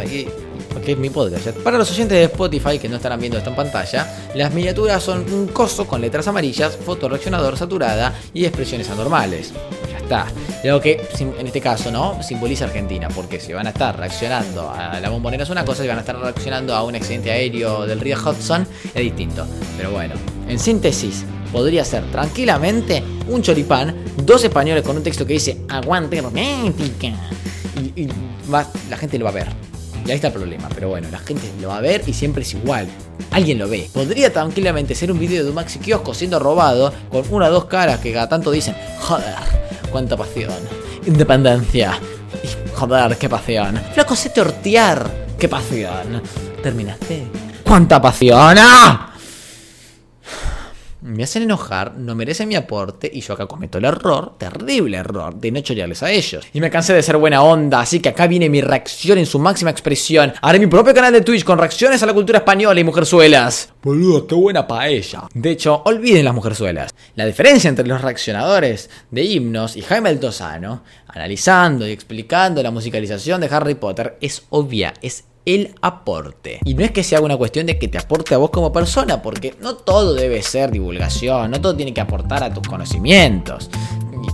porque 0.73 0.91
es 0.91 0.97
mi 0.97 1.09
podcast. 1.09 1.47
Para 1.63 1.77
los 1.77 1.89
oyentes 1.91 2.17
de 2.17 2.25
Spotify 2.25 2.77
que 2.79 2.89
no 2.89 2.97
estarán 2.97 3.19
viendo 3.19 3.37
esto 3.37 3.49
en 3.49 3.55
pantalla, 3.55 4.13
las 4.35 4.53
miniaturas 4.53 5.01
son 5.01 5.31
un 5.31 5.47
coso 5.47 5.87
con 5.87 6.01
letras 6.01 6.27
amarillas, 6.27 6.75
foto 6.75 7.07
reaccionador 7.07 7.57
saturada 7.57 8.13
y 8.33 8.43
expresiones 8.43 8.89
anormales. 8.89 9.53
Está. 10.03 10.27
Lo 10.63 10.81
que 10.81 11.01
en 11.19 11.47
este 11.47 11.61
caso, 11.61 11.91
¿no? 11.91 12.21
Simboliza 12.21 12.65
Argentina, 12.65 13.07
porque 13.13 13.39
si 13.39 13.53
van 13.53 13.67
a 13.67 13.69
estar 13.69 13.97
reaccionando 13.97 14.69
a 14.69 14.99
la 14.99 15.09
bombonera 15.09 15.43
es 15.43 15.49
una 15.49 15.65
cosa, 15.65 15.81
si 15.81 15.87
van 15.87 15.97
a 15.97 16.01
estar 16.01 16.17
reaccionando 16.17 16.75
a 16.75 16.83
un 16.83 16.95
accidente 16.95 17.31
aéreo 17.31 17.85
del 17.85 17.99
río 17.99 18.17
Hudson 18.17 18.67
es 18.93 19.01
distinto. 19.01 19.45
Pero 19.77 19.91
bueno, 19.91 20.15
en 20.47 20.59
síntesis, 20.59 21.25
podría 21.51 21.85
ser 21.85 22.03
tranquilamente 22.11 23.03
un 23.29 23.41
choripán, 23.41 23.95
dos 24.17 24.43
españoles 24.43 24.83
con 24.83 24.97
un 24.97 25.03
texto 25.03 25.25
que 25.25 25.33
dice 25.33 25.61
aguante 25.69 26.21
romántica. 26.21 27.13
Y, 27.77 28.03
y 28.03 28.09
la 28.89 28.97
gente 28.97 29.17
lo 29.17 29.25
va 29.25 29.31
a 29.31 29.33
ver. 29.33 29.47
Y 30.05 30.09
ahí 30.09 30.15
está 30.15 30.27
el 30.27 30.33
problema. 30.33 30.67
Pero 30.75 30.89
bueno, 30.89 31.07
la 31.11 31.19
gente 31.19 31.49
lo 31.61 31.69
va 31.69 31.77
a 31.77 31.81
ver 31.81 32.03
y 32.07 32.13
siempre 32.13 32.43
es 32.43 32.53
igual. 32.53 32.87
Alguien 33.31 33.57
lo 33.57 33.69
ve. 33.69 33.89
Podría 33.93 34.33
tranquilamente 34.33 34.95
ser 34.95 35.11
un 35.11 35.19
video 35.19 35.43
de 35.43 35.49
un 35.49 35.55
maxi 35.55 35.79
kiosco 35.79 36.13
siendo 36.13 36.39
robado 36.39 36.93
con 37.09 37.23
una 37.31 37.47
o 37.47 37.51
dos 37.51 37.65
caras 37.65 37.99
que 37.99 38.11
cada 38.11 38.27
tanto 38.27 38.51
dicen, 38.51 38.75
joder, 38.99 39.33
cuánta 39.93 40.17
pasión. 40.17 40.51
Independencia. 41.05 41.99
joder, 42.73 43.15
qué 43.17 43.29
pasión. 43.29 43.79
Flaco, 43.93 44.15
se 44.15 44.31
tortear. 44.31 45.09
Qué 45.37 45.47
pasión. 45.47 46.21
¿Terminaste? 46.63 47.27
¡Cuánta 47.63 48.01
pasión! 48.01 48.57
¡Ah! 48.59 49.12
Me 51.03 51.23
hacen 51.23 51.43
enojar, 51.43 51.97
no 51.97 52.15
merecen 52.15 52.47
mi 52.47 52.55
aporte 52.55 53.11
y 53.13 53.19
yo 53.19 53.33
acá 53.33 53.45
cometo 53.45 53.77
el 53.77 53.85
error, 53.85 54.35
terrible 54.37 54.97
error, 54.97 55.35
de 55.35 55.51
no 55.51 55.59
chorearles 55.59 56.01
a 56.01 56.11
ellos. 56.11 56.45
Y 56.53 56.61
me 56.61 56.69
cansé 56.69 56.93
de 56.93 57.03
ser 57.03 57.17
buena 57.17 57.43
onda, 57.43 57.81
así 57.81 57.99
que 57.99 58.09
acá 58.09 58.25
viene 58.25 58.49
mi 58.49 58.61
reacción 58.61 59.17
en 59.17 59.25
su 59.25 59.37
máxima 59.37 59.69
expresión. 59.69 60.33
Haré 60.41 60.59
mi 60.59 60.67
propio 60.67 60.93
canal 60.93 61.11
de 61.11 61.21
Twitch 61.21 61.43
con 61.43 61.57
reacciones 61.57 62.01
a 62.01 62.05
la 62.05 62.13
cultura 62.13 62.39
española 62.39 62.79
y 62.79 62.83
mujerzuelas. 62.85 63.73
Boludo, 63.83 64.25
qué 64.25 64.35
buena 64.35 64.65
paella. 64.65 65.27
De 65.33 65.51
hecho, 65.51 65.81
olviden 65.85 66.23
las 66.23 66.33
mujerzuelas. 66.33 66.95
La 67.15 67.25
diferencia 67.25 67.67
entre 67.69 67.85
los 67.85 68.01
reaccionadores 68.01 68.89
de 69.11 69.23
himnos 69.23 69.75
y 69.75 69.81
Jaime 69.81 70.09
el 70.09 70.19
Tosano, 70.19 70.83
analizando 71.07 71.85
y 71.85 71.91
explicando 71.91 72.63
la 72.63 72.71
musicalización 72.71 73.41
de 73.41 73.47
Harry 73.47 73.75
Potter, 73.75 74.17
es 74.21 74.43
obvia, 74.49 74.93
es 75.01 75.25
el 75.45 75.75
aporte. 75.81 76.59
Y 76.63 76.73
no 76.73 76.83
es 76.83 76.91
que 76.91 77.03
sea 77.03 77.21
una 77.21 77.37
cuestión 77.37 77.65
de 77.65 77.77
que 77.77 77.87
te 77.87 77.97
aporte 77.97 78.35
a 78.35 78.37
vos 78.37 78.49
como 78.49 78.71
persona, 78.71 79.21
porque 79.21 79.55
no 79.61 79.75
todo 79.75 80.13
debe 80.13 80.41
ser 80.41 80.71
divulgación, 80.71 81.51
no 81.51 81.61
todo 81.61 81.75
tiene 81.75 81.93
que 81.93 82.01
aportar 82.01 82.43
a 82.43 82.53
tus 82.53 82.67
conocimientos. 82.67 83.69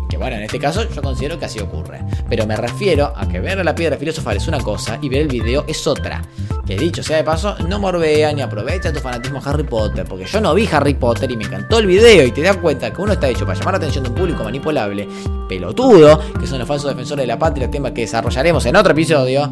Que 0.07 0.17
bueno, 0.17 0.37
en 0.37 0.43
este 0.43 0.59
caso 0.59 0.87
yo 0.89 1.01
considero 1.01 1.39
que 1.39 1.45
así 1.45 1.59
ocurre. 1.59 2.01
Pero 2.29 2.45
me 2.45 2.55
refiero 2.55 3.13
a 3.15 3.27
que 3.27 3.39
ver 3.39 3.59
a 3.59 3.63
la 3.63 3.75
piedra 3.75 3.97
filosofal 3.97 4.37
es 4.37 4.47
una 4.47 4.59
cosa 4.59 4.99
y 5.01 5.09
ver 5.09 5.21
el 5.21 5.27
video 5.27 5.65
es 5.67 5.85
otra. 5.87 6.21
Que 6.65 6.77
dicho 6.77 7.01
sea 7.01 7.17
de 7.17 7.23
paso, 7.23 7.55
no 7.67 7.79
morbea 7.79 8.31
ni 8.33 8.41
aprovecha 8.41 8.93
tu 8.93 8.99
fanatismo 8.99 9.41
Harry 9.43 9.63
Potter, 9.63 10.05
porque 10.07 10.25
yo 10.25 10.41
no 10.41 10.53
vi 10.53 10.67
Harry 10.71 10.93
Potter 10.93 11.31
y 11.31 11.37
me 11.37 11.45
encantó 11.45 11.79
el 11.79 11.87
video 11.87 12.25
y 12.25 12.31
te 12.31 12.41
das 12.41 12.57
cuenta 12.57 12.91
que 12.91 13.01
uno 13.01 13.13
está 13.13 13.27
hecho 13.27 13.45
para 13.45 13.57
llamar 13.57 13.73
la 13.75 13.77
atención 13.77 14.03
de 14.03 14.11
un 14.11 14.15
público 14.15 14.43
manipulable, 14.43 15.07
pelotudo, 15.47 16.19
que 16.39 16.45
son 16.45 16.59
los 16.59 16.67
falsos 16.67 16.89
defensores 16.89 17.23
de 17.23 17.27
la 17.27 17.39
patria, 17.39 17.71
tema 17.71 17.91
que 17.91 18.01
desarrollaremos 18.01 18.63
en 18.67 18.75
otro 18.75 18.91
episodio 18.91 19.51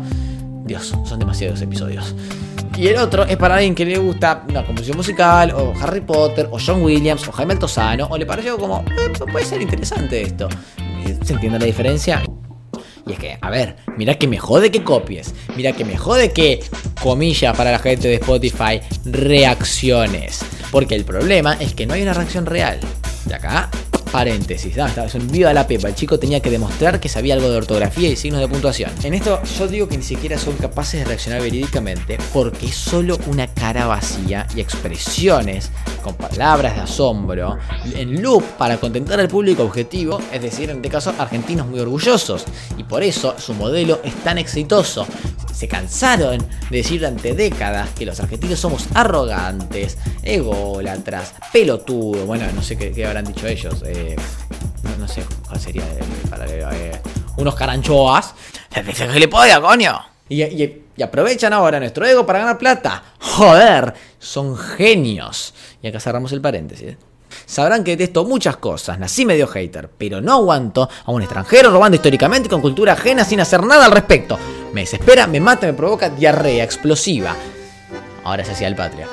Dios, 0.68 0.94
son 1.06 1.20
demasiados 1.20 1.62
episodios. 1.62 2.14
Y 2.78 2.88
el 2.88 2.98
otro 2.98 3.24
es 3.24 3.38
para 3.38 3.56
alguien 3.56 3.74
que 3.74 3.86
le 3.86 3.98
gusta 3.98 4.44
una 4.48 4.64
composición 4.64 4.98
musical, 4.98 5.52
o 5.52 5.74
Harry 5.82 6.02
Potter, 6.02 6.48
o 6.52 6.60
John 6.64 6.84
Williams, 6.84 7.28
o 7.28 7.32
Jaime 7.32 7.54
Altozano, 7.54 8.08
o 8.08 8.18
le 8.18 8.26
pareció 8.26 8.58
como, 8.58 8.82
eh, 8.82 9.26
puede 9.32 9.46
ser 9.46 9.62
interesante 9.62 10.22
esto. 10.22 10.48
¿Se 11.24 11.34
entiende 11.34 11.58
la 11.58 11.66
diferencia? 11.66 12.22
Y 13.08 13.14
es 13.14 13.20
que, 13.20 13.38
a 13.42 13.50
ver, 13.50 13.78
mira 13.98 14.16
que 14.16 14.28
me 14.28 14.38
jode 14.38 14.70
que 14.70 14.84
copies. 14.84 15.34
Mira 15.56 15.72
que 15.72 15.86
me 15.86 15.98
jode 15.98 16.32
que, 16.34 16.64
comillas 17.02 17.56
para 17.56 17.72
la 17.72 17.80
gente 17.80 18.10
de 18.10 18.16
Spotify, 18.16 18.82
reacciones. 19.06 20.42
Porque 20.72 20.94
el 20.94 21.06
problema 21.06 21.54
es 21.60 21.74
que 21.74 21.88
no 21.88 21.94
hay 21.94 22.04
una 22.04 22.14
reacción 22.14 22.46
real. 22.46 22.80
De 23.26 23.34
acá 23.34 23.70
Paréntesis, 24.12 24.76
¿no? 24.76 24.86
estaba 24.86 25.08
viva 25.32 25.54
la 25.54 25.68
pepa. 25.68 25.88
El 25.88 25.96
chico 25.96 26.20
tenía 26.20 26.40
que 26.40 26.50
demostrar 26.50 27.00
que 27.00 27.10
sabía 27.10 27.34
algo 27.34 27.50
de 27.50 27.58
ortografía 27.58 28.10
y 28.10 28.16
signos 28.16 28.42
de 28.42 28.48
puntuación. 28.48 28.92
En 29.04 29.14
esto 29.14 29.42
yo 29.58 29.68
digo 29.68 29.88
que 29.88 29.98
ni 29.98 30.04
siquiera 30.04 30.38
son 30.38 30.56
capaces 30.56 31.02
de 31.02 31.06
reaccionar 31.06 31.42
verídicamente 31.42 32.18
porque 32.34 32.68
es 32.68 32.76
solo 32.76 33.18
una 33.28 33.48
cara 33.48 33.86
vacía 33.86 34.48
y 34.56 34.62
expresiones 34.62 35.72
con 36.04 36.16
palabras 36.16 36.76
de 36.76 36.82
asombro 36.82 37.58
en 37.94 38.22
loop 38.22 38.44
para 38.58 38.78
contentar 38.78 39.20
al 39.20 39.28
público 39.28 39.64
objetivo, 39.64 40.22
es 40.32 40.42
decir, 40.42 40.70
en 40.70 40.78
este 40.78 40.90
caso 40.90 41.14
argentinos 41.18 41.68
muy 41.68 41.80
orgullosos. 41.80 42.46
Y 42.78 42.84
por 42.84 43.04
eso 43.04 43.36
su 43.38 43.54
modelo 43.54 44.00
es 44.04 44.14
tan 44.24 44.38
exitoso 44.38 45.06
se 45.58 45.68
cansaron 45.68 46.38
de 46.70 46.78
decir 46.78 47.00
durante 47.00 47.34
décadas 47.34 47.90
que 47.98 48.06
los 48.06 48.20
argentinos 48.20 48.60
somos 48.60 48.86
arrogantes, 48.94 49.98
ególatras, 50.22 51.34
pelotudos. 51.52 52.28
Bueno, 52.28 52.46
no 52.54 52.62
sé 52.62 52.78
qué, 52.78 53.06
habrán 53.06 53.26
dicho 53.26 53.48
ellos. 53.48 53.84
Eh, 53.84 53.97
no, 55.00 55.08
sé 55.08 55.24
cuál 55.48 55.60
sería 55.60 55.84
para 56.30 56.46
eh, 56.48 57.02
unos 57.38 57.56
caranchoas. 57.56 58.34
le 59.16 59.28
podía, 59.28 59.62
coño. 59.62 60.00
Y, 60.30 60.44
y, 60.44 60.84
aprovechan 61.02 61.54
ahora 61.54 61.80
nuestro 61.80 62.06
ego 62.06 62.26
para 62.26 62.40
ganar 62.40 62.58
plata. 62.58 63.04
Joder, 63.20 63.94
son 64.20 64.58
genios. 64.58 65.54
Y 65.82 65.88
acá 65.88 66.00
cerramos 66.00 66.32
el 66.32 66.42
paréntesis. 66.42 66.98
Sabrán 67.46 67.84
que 67.84 67.96
detesto 67.96 68.26
muchas 68.26 68.58
cosas, 68.58 69.00
nací 69.00 69.26
medio 69.26 69.48
hater, 69.48 69.90
pero 69.98 70.22
no 70.22 70.34
aguanto 70.34 70.90
a 71.06 71.12
un 71.12 71.22
extranjero 71.22 71.72
robando 71.72 71.96
históricamente 71.96 72.50
con 72.50 72.62
cultura 72.62 72.94
ajena 72.94 73.24
sin 73.24 73.40
hacer 73.40 73.64
nada 73.64 73.86
al 73.86 73.92
respecto. 73.92 74.38
Me 74.74 74.82
desespera, 74.82 75.28
me 75.28 75.40
mata, 75.40 75.68
me 75.68 75.74
provoca 75.74 76.10
diarrea 76.10 76.64
explosiva. 76.64 77.36
Ahora 78.24 78.44
se 78.44 78.52
hacía 78.52 78.68
el 78.68 78.76
patria. 78.76 79.08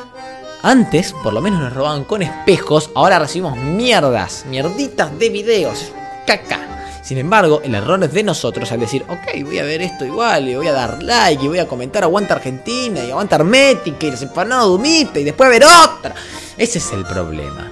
Antes, 0.64 1.12
por 1.22 1.34
lo 1.34 1.42
menos 1.42 1.60
nos 1.60 1.74
robaban 1.74 2.04
con 2.04 2.22
espejos, 2.22 2.88
ahora 2.94 3.18
recibimos 3.18 3.54
mierdas, 3.58 4.46
mierditas 4.48 5.18
de 5.18 5.28
videos. 5.28 5.92
Caca. 6.26 7.02
Sin 7.02 7.18
embargo, 7.18 7.60
el 7.62 7.74
error 7.74 8.02
es 8.02 8.14
de 8.14 8.22
nosotros 8.22 8.72
al 8.72 8.80
decir, 8.80 9.04
ok, 9.06 9.44
voy 9.44 9.58
a 9.58 9.62
ver 9.64 9.82
esto 9.82 10.06
igual, 10.06 10.48
y 10.48 10.56
voy 10.56 10.66
a 10.66 10.72
dar 10.72 11.02
like, 11.02 11.44
y 11.44 11.48
voy 11.48 11.58
a 11.58 11.68
comentar 11.68 12.04
aguanta 12.04 12.32
Argentina, 12.32 13.04
y 13.04 13.10
aguanta 13.10 13.36
Hermética, 13.36 14.06
y 14.06 14.12
los 14.12 14.22
empanados 14.22 14.68
Dumita, 14.68 15.20
y 15.20 15.24
después 15.24 15.50
ver 15.50 15.64
otra. 15.64 16.14
Ese 16.56 16.78
es 16.78 16.92
el 16.92 17.04
problema. 17.04 17.70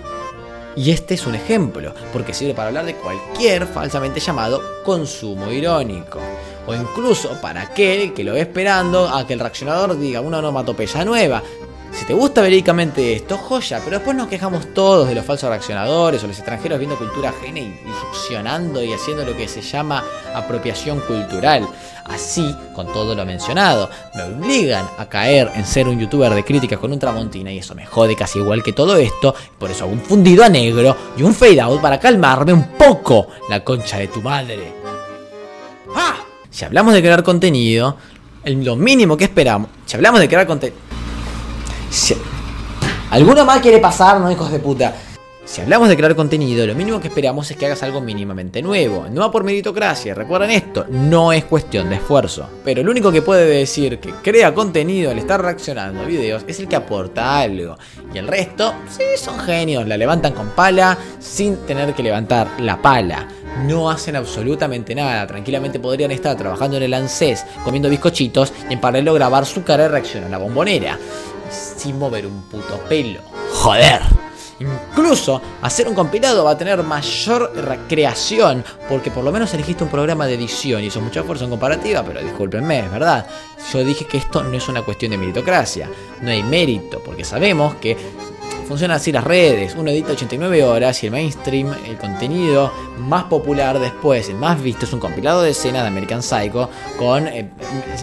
Y 0.76 0.90
este 0.90 1.14
es 1.14 1.26
un 1.26 1.34
ejemplo, 1.34 1.94
porque 2.12 2.34
sirve 2.34 2.52
para 2.52 2.68
hablar 2.68 2.84
de 2.84 2.96
cualquier 2.96 3.66
falsamente 3.66 4.20
llamado 4.20 4.60
consumo 4.84 5.50
irónico. 5.50 6.20
O 6.66 6.74
incluso 6.74 7.40
para 7.40 7.62
aquel 7.62 8.12
que 8.12 8.22
lo 8.22 8.34
ve 8.34 8.42
esperando 8.42 9.08
a 9.08 9.26
que 9.26 9.32
el 9.32 9.40
reaccionador 9.40 9.98
diga 9.98 10.20
una 10.20 10.40
onomatopeya 10.40 11.06
nueva. 11.06 11.42
Si 11.92 12.06
te 12.06 12.14
gusta 12.14 12.40
verídicamente 12.40 13.12
esto, 13.12 13.36
joya, 13.36 13.80
pero 13.84 13.98
después 13.98 14.16
nos 14.16 14.26
quejamos 14.26 14.72
todos 14.72 15.06
de 15.06 15.14
los 15.14 15.24
falsos 15.24 15.50
reaccionadores 15.50 16.24
o 16.24 16.26
los 16.26 16.36
extranjeros 16.36 16.78
viendo 16.78 16.96
cultura 16.96 17.28
ajena 17.28 17.60
y, 17.60 17.74
succionando 18.00 18.82
y 18.82 18.92
haciendo 18.92 19.24
lo 19.24 19.36
que 19.36 19.46
se 19.46 19.60
llama 19.60 20.02
apropiación 20.34 21.00
cultural. 21.00 21.68
Así, 22.06 22.56
con 22.74 22.92
todo 22.92 23.14
lo 23.14 23.24
mencionado, 23.24 23.90
me 24.14 24.22
obligan 24.22 24.88
a 24.98 25.08
caer 25.08 25.52
en 25.54 25.66
ser 25.66 25.86
un 25.86 26.00
youtuber 26.00 26.34
de 26.34 26.44
críticas 26.44 26.78
con 26.78 26.92
un 26.92 26.98
tramontina 26.98 27.52
y 27.52 27.58
eso 27.58 27.74
me 27.74 27.86
jode 27.86 28.16
casi 28.16 28.38
igual 28.38 28.62
que 28.62 28.72
todo 28.72 28.96
esto, 28.96 29.34
por 29.58 29.70
eso 29.70 29.84
hago 29.84 29.92
un 29.92 30.00
fundido 30.00 30.42
a 30.42 30.48
negro 30.48 30.96
y 31.16 31.22
un 31.22 31.34
fade 31.34 31.60
out 31.60 31.80
para 31.80 32.00
calmarme 32.00 32.52
un 32.52 32.68
poco 32.70 33.28
la 33.48 33.62
concha 33.62 33.98
de 33.98 34.08
tu 34.08 34.22
madre. 34.22 34.72
¡Ah! 35.94 36.16
Si 36.50 36.64
hablamos 36.64 36.94
de 36.94 37.00
crear 37.00 37.22
contenido, 37.22 37.96
lo 38.44 38.76
mínimo 38.76 39.16
que 39.16 39.24
esperamos, 39.24 39.70
si 39.86 39.94
hablamos 39.94 40.20
de 40.20 40.28
crear 40.28 40.46
contenido 40.46 41.01
si... 41.92 42.16
¿Alguno 43.10 43.44
más 43.44 43.60
quiere 43.60 43.78
pasar, 43.78 44.18
no 44.18 44.30
hijos 44.30 44.50
de 44.50 44.58
puta? 44.58 44.94
Si 45.44 45.60
hablamos 45.60 45.88
de 45.88 45.96
crear 45.96 46.14
contenido, 46.14 46.66
lo 46.66 46.74
mínimo 46.74 47.00
que 47.00 47.08
esperamos 47.08 47.50
es 47.50 47.56
que 47.56 47.66
hagas 47.66 47.82
algo 47.82 48.00
mínimamente 48.00 48.62
nuevo. 48.62 49.06
No 49.10 49.20
va 49.20 49.30
por 49.30 49.44
meritocracia, 49.44 50.14
recuerden 50.14 50.50
esto, 50.50 50.86
no 50.88 51.32
es 51.32 51.44
cuestión 51.44 51.90
de 51.90 51.96
esfuerzo. 51.96 52.48
Pero 52.64 52.80
el 52.80 52.88
único 52.88 53.12
que 53.12 53.20
puede 53.20 53.44
decir 53.44 53.98
que 53.98 54.12
crea 54.22 54.54
contenido 54.54 55.10
al 55.10 55.18
estar 55.18 55.42
reaccionando 55.42 56.00
a 56.00 56.06
videos 56.06 56.44
es 56.46 56.60
el 56.60 56.68
que 56.68 56.76
aporta 56.76 57.40
algo. 57.40 57.76
Y 58.14 58.18
el 58.18 58.28
resto, 58.28 58.72
sí, 58.88 59.02
son 59.16 59.38
genios, 59.40 59.86
la 59.86 59.96
levantan 59.98 60.32
con 60.32 60.50
pala 60.50 60.96
sin 61.18 61.56
tener 61.66 61.92
que 61.92 62.04
levantar 62.04 62.48
la 62.60 62.80
pala. 62.80 63.28
No 63.66 63.90
hacen 63.90 64.16
absolutamente 64.16 64.94
nada, 64.94 65.26
tranquilamente 65.26 65.80
podrían 65.80 66.12
estar 66.12 66.36
trabajando 66.36 66.78
en 66.78 66.84
el 66.84 66.94
ANSES, 66.94 67.44
comiendo 67.64 67.90
bizcochitos 67.90 68.52
y 68.70 68.72
en 68.72 68.80
paralelo 68.80 69.12
grabar 69.12 69.44
su 69.44 69.64
cara 69.64 69.82
de 69.82 69.88
reacción 69.90 70.24
a 70.24 70.28
la 70.30 70.38
bombonera 70.38 70.98
sin 71.76 71.98
mover 71.98 72.26
un 72.26 72.42
puto 72.42 72.78
pelo. 72.88 73.20
Joder. 73.52 74.00
Incluso 74.60 75.42
hacer 75.62 75.88
un 75.88 75.94
compilado 75.94 76.44
va 76.44 76.52
a 76.52 76.58
tener 76.58 76.82
mayor 76.84 77.52
recreación 77.56 78.64
porque 78.88 79.10
por 79.10 79.24
lo 79.24 79.32
menos 79.32 79.52
elegiste 79.54 79.82
un 79.82 79.90
programa 79.90 80.26
de 80.26 80.34
edición 80.34 80.84
y 80.84 80.86
eso 80.86 81.00
es 81.00 81.04
mucha 81.04 81.24
fuerza 81.24 81.44
en 81.44 81.50
comparativa, 81.50 82.04
pero 82.04 82.20
discúlpenme, 82.20 82.80
es 82.80 82.90
verdad. 82.90 83.26
Yo 83.72 83.84
dije 83.84 84.06
que 84.06 84.18
esto 84.18 84.42
no 84.44 84.56
es 84.56 84.68
una 84.68 84.82
cuestión 84.82 85.10
de 85.10 85.18
meritocracia, 85.18 85.88
no 86.20 86.30
hay 86.30 86.44
mérito, 86.44 87.00
porque 87.04 87.24
sabemos 87.24 87.74
que 87.76 87.96
funcionan 88.72 88.96
así 88.96 89.12
las 89.12 89.24
redes. 89.24 89.74
Uno 89.76 89.90
edita 89.90 90.12
89 90.12 90.64
horas 90.64 91.02
y 91.02 91.06
el 91.06 91.12
mainstream, 91.12 91.74
el 91.86 91.98
contenido 91.98 92.72
más 92.98 93.24
popular 93.24 93.78
después, 93.78 94.28
el 94.28 94.36
más 94.36 94.62
visto, 94.62 94.84
es 94.84 94.92
un 94.92 95.00
compilado 95.00 95.42
de 95.42 95.50
escenas 95.50 95.82
de 95.82 95.88
American 95.88 96.22
Psycho 96.22 96.70
con 96.98 97.26
eh, 97.28 97.50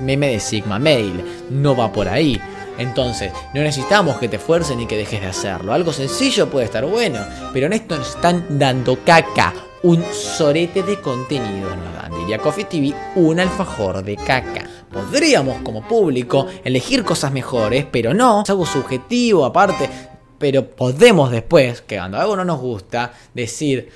meme 0.03 0.27
de 0.27 0.39
Sigma 0.39 0.77
Mail. 0.77 1.23
No 1.49 1.75
va 1.75 1.91
por 1.91 2.07
ahí. 2.07 2.39
Entonces, 2.79 3.31
no 3.53 3.61
necesitamos 3.61 4.17
que 4.17 4.27
te 4.27 4.37
esfuerces 4.37 4.75
ni 4.75 4.87
que 4.87 4.97
dejes 4.97 5.21
de 5.21 5.27
hacerlo. 5.27 5.73
Algo 5.73 5.93
sencillo 5.93 6.49
puede 6.49 6.65
estar 6.65 6.85
bueno, 6.85 7.19
pero 7.53 7.67
en 7.67 7.73
esto 7.73 7.97
nos 7.97 8.15
están 8.15 8.57
dando 8.57 8.97
caca. 9.03 9.53
un 9.83 10.03
sorete 10.11 10.83
de 10.83 10.99
contenido, 10.99 11.69
¿no? 11.75 12.17
Diría 12.17 12.39
Coffee 12.39 12.65
TV, 12.65 12.93
un 13.15 13.39
alfajor 13.39 14.03
de 14.03 14.15
caca. 14.15 14.67
Podríamos 14.91 15.61
como 15.61 15.87
público 15.87 16.47
elegir 16.63 17.03
cosas 17.03 17.31
mejores, 17.31 17.85
pero 17.89 18.13
no, 18.13 18.41
es 18.41 18.49
algo 18.49 18.65
subjetivo 18.65 19.45
aparte, 19.45 19.89
pero 20.37 20.65
podemos 20.69 21.31
después, 21.31 21.81
que 21.81 21.97
cuando 21.97 22.19
algo 22.19 22.35
no 22.35 22.43
nos 22.45 22.59
gusta, 22.59 23.13
decir, 23.33 23.91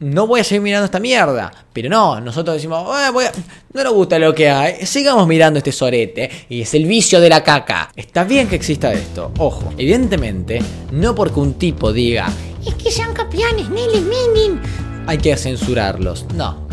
no 0.00 0.26
voy 0.26 0.40
a 0.40 0.44
seguir 0.44 0.62
mirando 0.62 0.84
esta 0.84 1.00
mierda. 1.00 1.50
Pero 1.72 1.88
no, 1.88 2.20
nosotros 2.20 2.56
decimos, 2.56 2.86
"Eh, 3.00 3.30
no 3.72 3.84
nos 3.84 3.92
gusta 3.92 4.18
lo 4.18 4.34
que 4.34 4.48
hay, 4.50 4.86
sigamos 4.86 5.26
mirando 5.26 5.58
este 5.58 5.72
sorete. 5.72 6.30
Y 6.48 6.62
es 6.62 6.74
el 6.74 6.84
vicio 6.86 7.20
de 7.20 7.28
la 7.28 7.42
caca. 7.42 7.90
Está 7.96 8.24
bien 8.24 8.48
que 8.48 8.56
exista 8.56 8.92
esto, 8.92 9.32
ojo. 9.38 9.72
Evidentemente, 9.78 10.60
no 10.92 11.14
porque 11.14 11.40
un 11.40 11.54
tipo 11.54 11.92
diga, 11.92 12.28
es 12.66 12.74
que 12.74 12.90
sean 12.90 13.12
campeones, 13.14 13.68
Nelly 13.70 14.00
Minin, 14.00 14.60
hay 15.06 15.18
que 15.18 15.36
censurarlos. 15.36 16.26
No. 16.34 16.66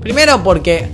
Primero 0.00 0.42
porque 0.42 0.88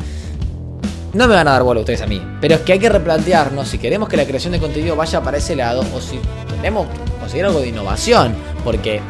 no 1.14 1.26
me 1.26 1.34
van 1.34 1.48
a 1.48 1.52
dar 1.52 1.62
bola 1.62 1.80
ustedes 1.80 2.02
a 2.02 2.06
mí. 2.06 2.20
Pero 2.40 2.56
es 2.56 2.60
que 2.62 2.72
hay 2.74 2.78
que 2.78 2.88
replantearnos 2.88 3.68
si 3.68 3.78
queremos 3.78 4.08
que 4.08 4.16
la 4.16 4.24
creación 4.24 4.52
de 4.52 4.58
contenido 4.60 4.94
vaya 4.96 5.20
para 5.22 5.38
ese 5.38 5.56
lado 5.56 5.84
o 5.94 6.00
si 6.00 6.18
queremos 6.56 6.86
conseguir 7.20 7.46
algo 7.46 7.60
de 7.60 7.68
innovación. 7.68 8.34
Porque 8.62 9.00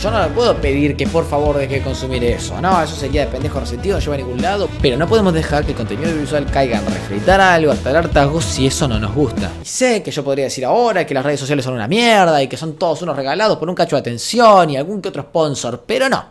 yo 0.00 0.10
no 0.10 0.22
le 0.22 0.28
puedo 0.28 0.56
pedir 0.56 0.96
que 0.96 1.06
por 1.06 1.26
favor 1.26 1.56
deje 1.56 1.76
de 1.76 1.82
consumir 1.82 2.22
eso. 2.24 2.60
No, 2.60 2.82
eso 2.82 2.94
sería 2.94 3.24
de 3.24 3.30
pendejo 3.30 3.60
resentido, 3.60 3.96
no 3.96 4.00
lleva 4.00 4.14
a 4.14 4.18
ningún 4.18 4.42
lado. 4.42 4.68
Pero 4.82 4.96
no 4.96 5.06
podemos 5.06 5.32
dejar 5.32 5.64
que 5.64 5.72
el 5.72 5.76
contenido 5.76 6.14
visual 6.14 6.46
caiga 6.50 6.78
en 6.78 6.86
refritar 6.86 7.40
algo 7.40 7.72
hasta 7.72 7.90
el 7.90 7.96
hartazgo 7.96 8.40
si 8.40 8.66
eso 8.66 8.86
no 8.86 8.98
nos 8.98 9.14
gusta. 9.14 9.50
Y 9.62 9.64
sé 9.64 10.02
que 10.02 10.10
yo 10.10 10.22
podría 10.22 10.44
decir 10.44 10.64
ahora 10.64 11.06
que 11.06 11.14
las 11.14 11.24
redes 11.24 11.40
sociales 11.40 11.64
son 11.64 11.74
una 11.74 11.88
mierda 11.88 12.42
y 12.42 12.48
que 12.48 12.56
son 12.56 12.74
todos 12.74 13.02
unos 13.02 13.16
regalados 13.16 13.58
por 13.58 13.68
un 13.68 13.74
cacho 13.74 13.96
de 13.96 14.00
atención 14.00 14.70
y 14.70 14.76
algún 14.76 15.00
que 15.00 15.08
otro 15.08 15.22
sponsor, 15.22 15.84
pero 15.86 16.08
no. 16.08 16.26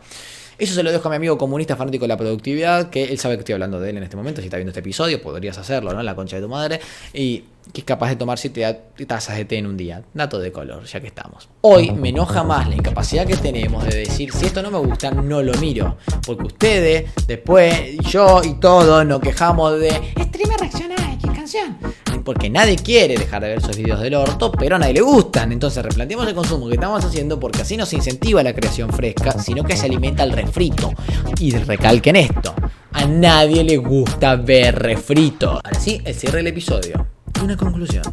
Eso 0.57 0.73
se 0.73 0.83
lo 0.83 0.91
dejo 0.91 1.07
a 1.07 1.11
mi 1.11 1.17
amigo 1.17 1.37
comunista 1.37 1.75
fanático 1.75 2.03
de 2.03 2.09
la 2.09 2.17
productividad, 2.17 2.89
que 2.89 3.03
él 3.03 3.19
sabe 3.19 3.35
que 3.35 3.39
estoy 3.39 3.53
hablando 3.53 3.79
de 3.79 3.89
él 3.89 3.97
en 3.97 4.03
este 4.03 4.15
momento. 4.15 4.41
Si 4.41 4.47
está 4.47 4.57
viendo 4.57 4.69
este 4.69 4.79
episodio, 4.79 5.21
podrías 5.21 5.57
hacerlo, 5.57 5.93
¿no? 5.93 6.01
La 6.01 6.15
concha 6.15 6.37
de 6.37 6.41
tu 6.41 6.49
madre. 6.49 6.79
Y 7.13 7.43
que 7.73 7.81
es 7.81 7.85
capaz 7.85 8.09
de 8.09 8.15
tomar 8.15 8.37
7 8.37 8.81
tazas 9.07 9.37
de 9.37 9.45
té 9.45 9.57
en 9.57 9.67
un 9.67 9.75
día. 9.75 10.03
Dato 10.13 10.39
de 10.39 10.51
color, 10.51 10.85
ya 10.85 11.01
que 11.01 11.07
estamos. 11.07 11.49
Hoy 11.61 11.91
me 11.91 12.09
enoja 12.09 12.43
más 12.43 12.69
la 12.69 12.75
incapacidad 12.75 13.25
que 13.25 13.35
tenemos 13.37 13.83
de 13.85 13.97
decir, 13.97 14.31
si 14.31 14.45
esto 14.45 14.61
no 14.61 14.71
me 14.71 14.77
gusta, 14.77 15.11
no 15.11 15.41
lo 15.41 15.53
miro. 15.55 15.97
Porque 16.25 16.43
ustedes, 16.43 17.11
después, 17.27 17.97
yo 18.09 18.41
y 18.43 18.53
todos 18.53 19.05
nos 19.05 19.19
quejamos 19.19 19.79
de, 19.79 19.89
streamer 20.23 20.59
reacciona 20.59 20.95
a 20.95 21.13
X 21.13 21.31
canción 21.31 21.77
porque 22.25 22.49
nadie 22.49 22.75
quiere 22.75 23.15
dejar 23.15 23.43
de 23.43 23.49
ver 23.49 23.59
esos 23.59 23.77
videos 23.77 24.01
del 24.01 24.15
orto, 24.15 24.51
pero 24.51 24.75
a 24.75 24.79
nadie 24.79 24.95
le 24.95 25.01
gustan. 25.01 25.51
Entonces 25.51 25.85
replanteemos 25.85 26.27
el 26.27 26.33
consumo 26.33 26.67
que 26.67 26.73
estamos 26.73 27.05
haciendo 27.05 27.39
porque 27.39 27.61
así 27.61 27.77
no 27.77 27.85
se 27.85 27.95
incentiva 27.95 28.41
la 28.41 28.53
creación 28.53 28.91
fresca, 28.91 29.39
sino 29.39 29.63
que 29.63 29.77
se 29.77 29.85
alimenta 29.85 30.23
el 30.23 30.31
refrito. 30.31 30.91
Y 31.39 31.51
recalquen 31.51 32.15
esto, 32.15 32.55
a 32.91 33.05
nadie 33.05 33.63
le 33.63 33.77
gusta 33.77 34.35
ver 34.35 34.75
refrito. 34.79 35.51
Ahora 35.51 35.79
sí, 35.79 36.01
el 36.03 36.15
cierre 36.15 36.39
del 36.39 36.47
episodio. 36.47 37.07
Una 37.43 37.55
conclusión. 37.55 38.03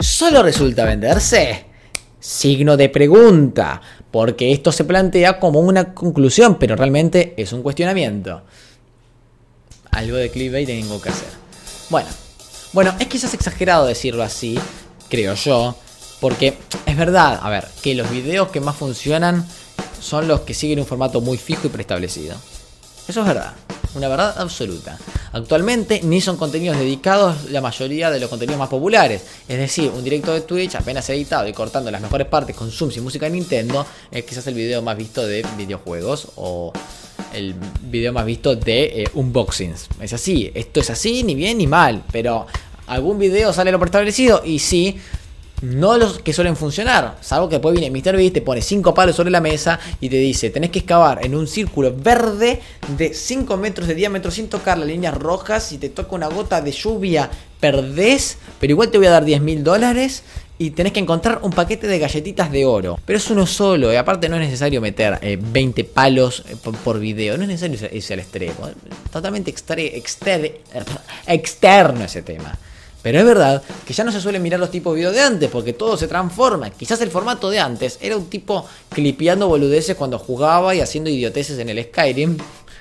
¿Solo 0.00 0.42
resulta 0.42 0.84
venderse? 0.84 1.66
Signo 2.18 2.78
de 2.78 2.88
pregunta, 2.88 3.80
porque 4.10 4.52
esto 4.52 4.72
se 4.72 4.84
plantea 4.84 5.38
como 5.38 5.60
una 5.60 5.92
conclusión, 5.92 6.58
pero 6.58 6.76
realmente 6.76 7.34
es 7.36 7.52
un 7.52 7.62
cuestionamiento. 7.62 8.42
Algo 9.90 10.16
de 10.16 10.30
clickbait 10.30 10.66
tengo 10.66 11.00
que 11.00 11.10
hacer. 11.10 11.28
Bueno, 11.90 12.08
bueno, 12.72 12.94
es 12.98 13.06
quizás 13.06 13.34
exagerado 13.34 13.86
decirlo 13.86 14.22
así, 14.22 14.58
creo 15.08 15.34
yo, 15.34 15.76
porque 16.20 16.58
es 16.86 16.96
verdad, 16.96 17.38
a 17.42 17.48
ver, 17.50 17.66
que 17.82 17.94
los 17.94 18.10
videos 18.10 18.48
que 18.48 18.60
más 18.60 18.76
funcionan 18.76 19.46
son 20.00 20.28
los 20.28 20.40
que 20.40 20.54
siguen 20.54 20.80
un 20.80 20.86
formato 20.86 21.20
muy 21.20 21.38
fijo 21.38 21.66
y 21.66 21.70
preestablecido. 21.70 22.36
Eso 23.06 23.20
es 23.20 23.26
verdad, 23.26 23.54
una 23.94 24.08
verdad 24.08 24.34
absoluta. 24.38 24.98
Actualmente 25.32 26.00
ni 26.02 26.20
son 26.20 26.36
contenidos 26.36 26.78
dedicados 26.78 27.50
la 27.50 27.60
mayoría 27.60 28.10
de 28.10 28.20
los 28.20 28.30
contenidos 28.30 28.58
más 28.58 28.68
populares. 28.68 29.22
Es 29.46 29.58
decir, 29.58 29.90
un 29.90 30.02
directo 30.02 30.32
de 30.32 30.40
Twitch 30.42 30.74
apenas 30.74 31.08
editado 31.10 31.46
y 31.46 31.52
cortando 31.52 31.90
las 31.90 32.00
mejores 32.00 32.26
partes 32.26 32.56
con 32.56 32.70
zooms 32.70 32.96
y 32.96 33.00
música 33.00 33.26
de 33.26 33.32
Nintendo 33.32 33.86
es 34.10 34.24
quizás 34.24 34.46
el 34.46 34.54
video 34.54 34.82
más 34.82 34.96
visto 34.96 35.26
de 35.26 35.44
videojuegos 35.56 36.28
o 36.36 36.72
el 37.34 37.54
video 37.82 38.12
más 38.12 38.26
visto 38.26 38.56
de 38.56 39.02
eh, 39.02 39.08
unboxings. 39.14 39.88
Es 40.00 40.12
así, 40.12 40.50
esto 40.54 40.80
es 40.80 40.90
así, 40.90 41.22
ni 41.22 41.34
bien 41.34 41.58
ni 41.58 41.66
mal, 41.66 42.04
pero 42.12 42.46
algún 42.86 43.18
video 43.18 43.52
sale 43.52 43.72
lo 43.72 43.78
preestablecido 43.78 44.42
y 44.44 44.58
sí, 44.58 44.98
no 45.62 45.98
los 45.98 46.20
que 46.20 46.32
suelen 46.32 46.56
funcionar, 46.56 47.18
salvo 47.20 47.48
que 47.48 47.56
después 47.56 47.78
viene 47.78 47.90
MrBeast, 47.90 48.34
te 48.34 48.42
pone 48.42 48.62
5 48.62 48.94
palos 48.94 49.16
sobre 49.16 49.30
la 49.30 49.40
mesa 49.40 49.78
y 50.00 50.08
te 50.08 50.16
dice, 50.16 50.50
tenés 50.50 50.70
que 50.70 50.80
excavar 50.80 51.24
en 51.24 51.34
un 51.34 51.48
círculo 51.48 51.94
verde 51.94 52.60
de 52.96 53.12
5 53.12 53.56
metros 53.56 53.88
de 53.88 53.94
diámetro 53.94 54.30
sin 54.30 54.48
tocar 54.48 54.78
las 54.78 54.86
líneas 54.86 55.14
rojas, 55.14 55.64
si 55.64 55.78
te 55.78 55.88
toca 55.88 56.14
una 56.14 56.28
gota 56.28 56.60
de 56.60 56.70
lluvia 56.70 57.28
perdés, 57.60 58.38
pero 58.60 58.72
igual 58.72 58.90
te 58.90 58.98
voy 58.98 59.08
a 59.08 59.10
dar 59.10 59.24
10 59.24 59.40
mil 59.42 59.64
dólares 59.64 60.22
y 60.58 60.70
tenés 60.72 60.92
que 60.92 61.00
encontrar 61.00 61.40
un 61.42 61.52
paquete 61.52 61.86
de 61.86 61.98
galletitas 61.98 62.50
de 62.50 62.66
oro. 62.66 62.98
Pero 63.06 63.16
es 63.16 63.30
uno 63.30 63.46
solo, 63.46 63.92
y 63.92 63.96
aparte 63.96 64.28
no 64.28 64.36
es 64.36 64.42
necesario 64.42 64.80
meter 64.80 65.18
20 65.38 65.80
eh, 65.80 65.84
palos 65.84 66.42
eh, 66.48 66.56
por, 66.56 66.98
video, 66.98 67.36
no 67.36 67.44
es 67.44 67.48
necesario 67.48 67.96
irse 67.96 68.14
al 68.14 68.20
extremo. 68.20 68.68
Totalmente 69.12 69.50
externo 71.26 72.04
ese 72.04 72.22
tema. 72.22 72.58
Pero 73.00 73.20
es 73.20 73.24
verdad 73.24 73.62
que 73.86 73.94
ya 73.94 74.02
no 74.02 74.10
se 74.10 74.20
suelen 74.20 74.42
mirar 74.42 74.58
los 74.58 74.72
tipos 74.72 74.92
de 74.92 74.98
videos 74.98 75.14
de 75.14 75.20
antes, 75.20 75.48
porque 75.48 75.72
todo 75.72 75.96
se 75.96 76.08
transforma. 76.08 76.70
Quizás 76.70 77.00
el 77.00 77.10
formato 77.10 77.48
de 77.48 77.60
antes 77.60 77.96
era 78.00 78.16
un 78.16 78.26
tipo 78.26 78.66
clipeando 78.90 79.46
boludeces 79.46 79.96
cuando 79.96 80.18
jugaba 80.18 80.74
y 80.74 80.80
haciendo 80.80 81.08
idioteces 81.08 81.58
en 81.60 81.68
el 81.68 81.84
Skyrim. 81.84 82.36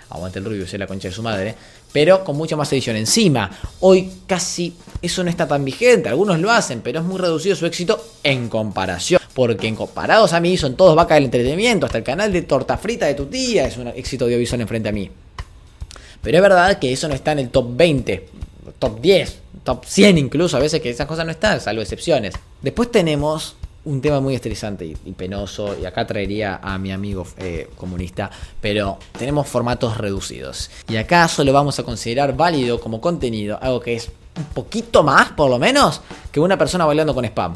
Aguante 0.09 0.39
el 0.39 0.45
rubio, 0.45 0.65
sé 0.65 0.77
la 0.77 0.87
concha 0.87 1.09
de 1.09 1.13
su 1.13 1.21
madre 1.21 1.55
pero 1.91 2.23
con 2.23 2.37
mucha 2.37 2.55
más 2.55 2.71
edición 2.71 2.95
encima. 2.95 3.49
Hoy 3.79 4.11
casi 4.27 4.75
eso 5.01 5.23
no 5.23 5.29
está 5.29 5.47
tan 5.47 5.63
vigente, 5.63 6.09
algunos 6.09 6.39
lo 6.39 6.51
hacen, 6.51 6.81
pero 6.81 6.99
es 6.99 7.05
muy 7.05 7.17
reducido 7.17 7.55
su 7.55 7.65
éxito 7.65 8.03
en 8.23 8.49
comparación. 8.49 9.21
Porque 9.33 9.67
en 9.67 9.75
comparados 9.75 10.33
a 10.33 10.39
mí 10.39 10.57
son 10.57 10.75
todos 10.75 10.95
vaca 10.95 11.15
del 11.15 11.25
entretenimiento, 11.25 11.85
hasta 11.85 11.99
el 11.99 12.03
canal 12.03 12.33
de 12.33 12.41
torta 12.41 12.77
frita 12.77 13.05
de 13.05 13.13
tu 13.13 13.25
tía 13.25 13.67
es 13.67 13.77
un 13.77 13.87
éxito 13.89 14.25
audiovisual 14.25 14.61
enfrente 14.61 14.89
a 14.89 14.91
mí. 14.91 15.09
Pero 16.21 16.37
es 16.37 16.41
verdad 16.41 16.79
que 16.79 16.91
eso 16.91 17.07
no 17.07 17.13
está 17.13 17.31
en 17.31 17.39
el 17.39 17.49
top 17.49 17.67
20, 17.75 18.29
top 18.79 18.99
10, 18.99 19.39
top 19.63 19.85
100 19.85 20.17
incluso, 20.17 20.57
a 20.57 20.59
veces 20.59 20.81
que 20.81 20.89
esas 20.89 21.07
cosas 21.07 21.25
no 21.25 21.31
están, 21.31 21.61
salvo 21.61 21.81
excepciones. 21.81 22.33
Después 22.61 22.91
tenemos 22.91 23.55
un 23.87 24.01
tema 24.01 24.19
muy 24.19 24.35
estresante 24.35 24.85
y, 24.85 25.11
penoso, 25.13 25.77
y 25.79 25.85
acá 25.85 26.05
traería 26.05 26.59
a 26.61 26.77
mi 26.77 26.91
amigo 26.91 27.25
eh, 27.37 27.69
comunista, 27.77 28.29
pero 28.59 28.97
tenemos 29.17 29.47
formatos 29.47 29.97
reducidos. 29.97 30.69
Y 30.89 30.97
acá 30.97 31.27
solo 31.29 31.53
vamos 31.53 31.79
a 31.79 31.83
considerar 31.83 32.35
válido 32.35 32.81
como 32.81 32.99
contenido 32.99 33.57
algo 33.61 33.79
que 33.79 33.95
es 33.95 34.11
un 34.37 34.43
poquito 34.45 35.03
más, 35.03 35.31
por 35.31 35.49
lo 35.49 35.57
menos, 35.57 36.01
que 36.31 36.39
una 36.41 36.57
persona 36.57 36.85
bailando 36.85 37.15
con 37.15 37.23
spam. 37.23 37.55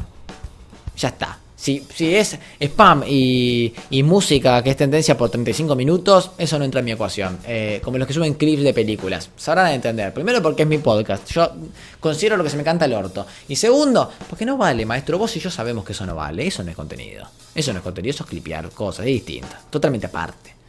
Ya 0.96 1.08
está. 1.08 1.38
Si, 1.62 1.86
es 2.00 2.36
spam 2.60 3.04
y, 3.06 3.72
música 4.02 4.60
que 4.64 4.70
es 4.70 4.76
tendencia 4.76 5.16
por 5.16 5.30
35 5.30 5.76
minutos, 5.76 6.32
eso 6.36 6.58
no 6.58 6.64
entra 6.64 6.80
en 6.80 6.86
mi 6.86 6.90
ecuación. 6.90 7.38
Eh, 7.46 7.80
como 7.84 7.98
los 7.98 8.08
que 8.08 8.14
suben 8.14 8.34
clips 8.34 8.64
de 8.64 8.74
películas. 8.74 9.30
Sabrán 9.36 9.70
entender. 9.70 10.12
Primero 10.12 10.42
porque 10.42 10.62
es 10.62 10.68
mi 10.68 10.78
podcast. 10.78 11.30
Yo 11.30 11.52
considero 12.00 12.36
lo 12.36 12.42
que 12.42 12.50
se 12.50 12.56
me 12.56 12.64
canta 12.64 12.86
el 12.86 12.94
orto. 12.94 13.24
Y 13.46 13.54
segundo, 13.54 14.10
porque 14.28 14.44
no 14.44 14.56
vale, 14.56 14.84
maestro. 14.84 15.18
Vos 15.18 15.36
y 15.36 15.38
yo 15.38 15.52
sabemos 15.52 15.84
que 15.84 15.92
eso 15.92 16.04
no 16.04 16.16
vale. 16.16 16.48
Eso 16.48 16.64
no 16.64 16.70
es 16.70 16.76
contenido. 16.76 17.28
Eso 17.54 17.72
no 17.72 17.78
es 17.78 17.84
contenido, 17.84 18.10
eso 18.10 18.24
es 18.24 18.30
clipear 18.30 18.70
cosas, 18.70 19.06
es 19.06 19.12
distinto. 19.12 19.54
Totalmente 19.70 20.06
aparte. 20.06 20.61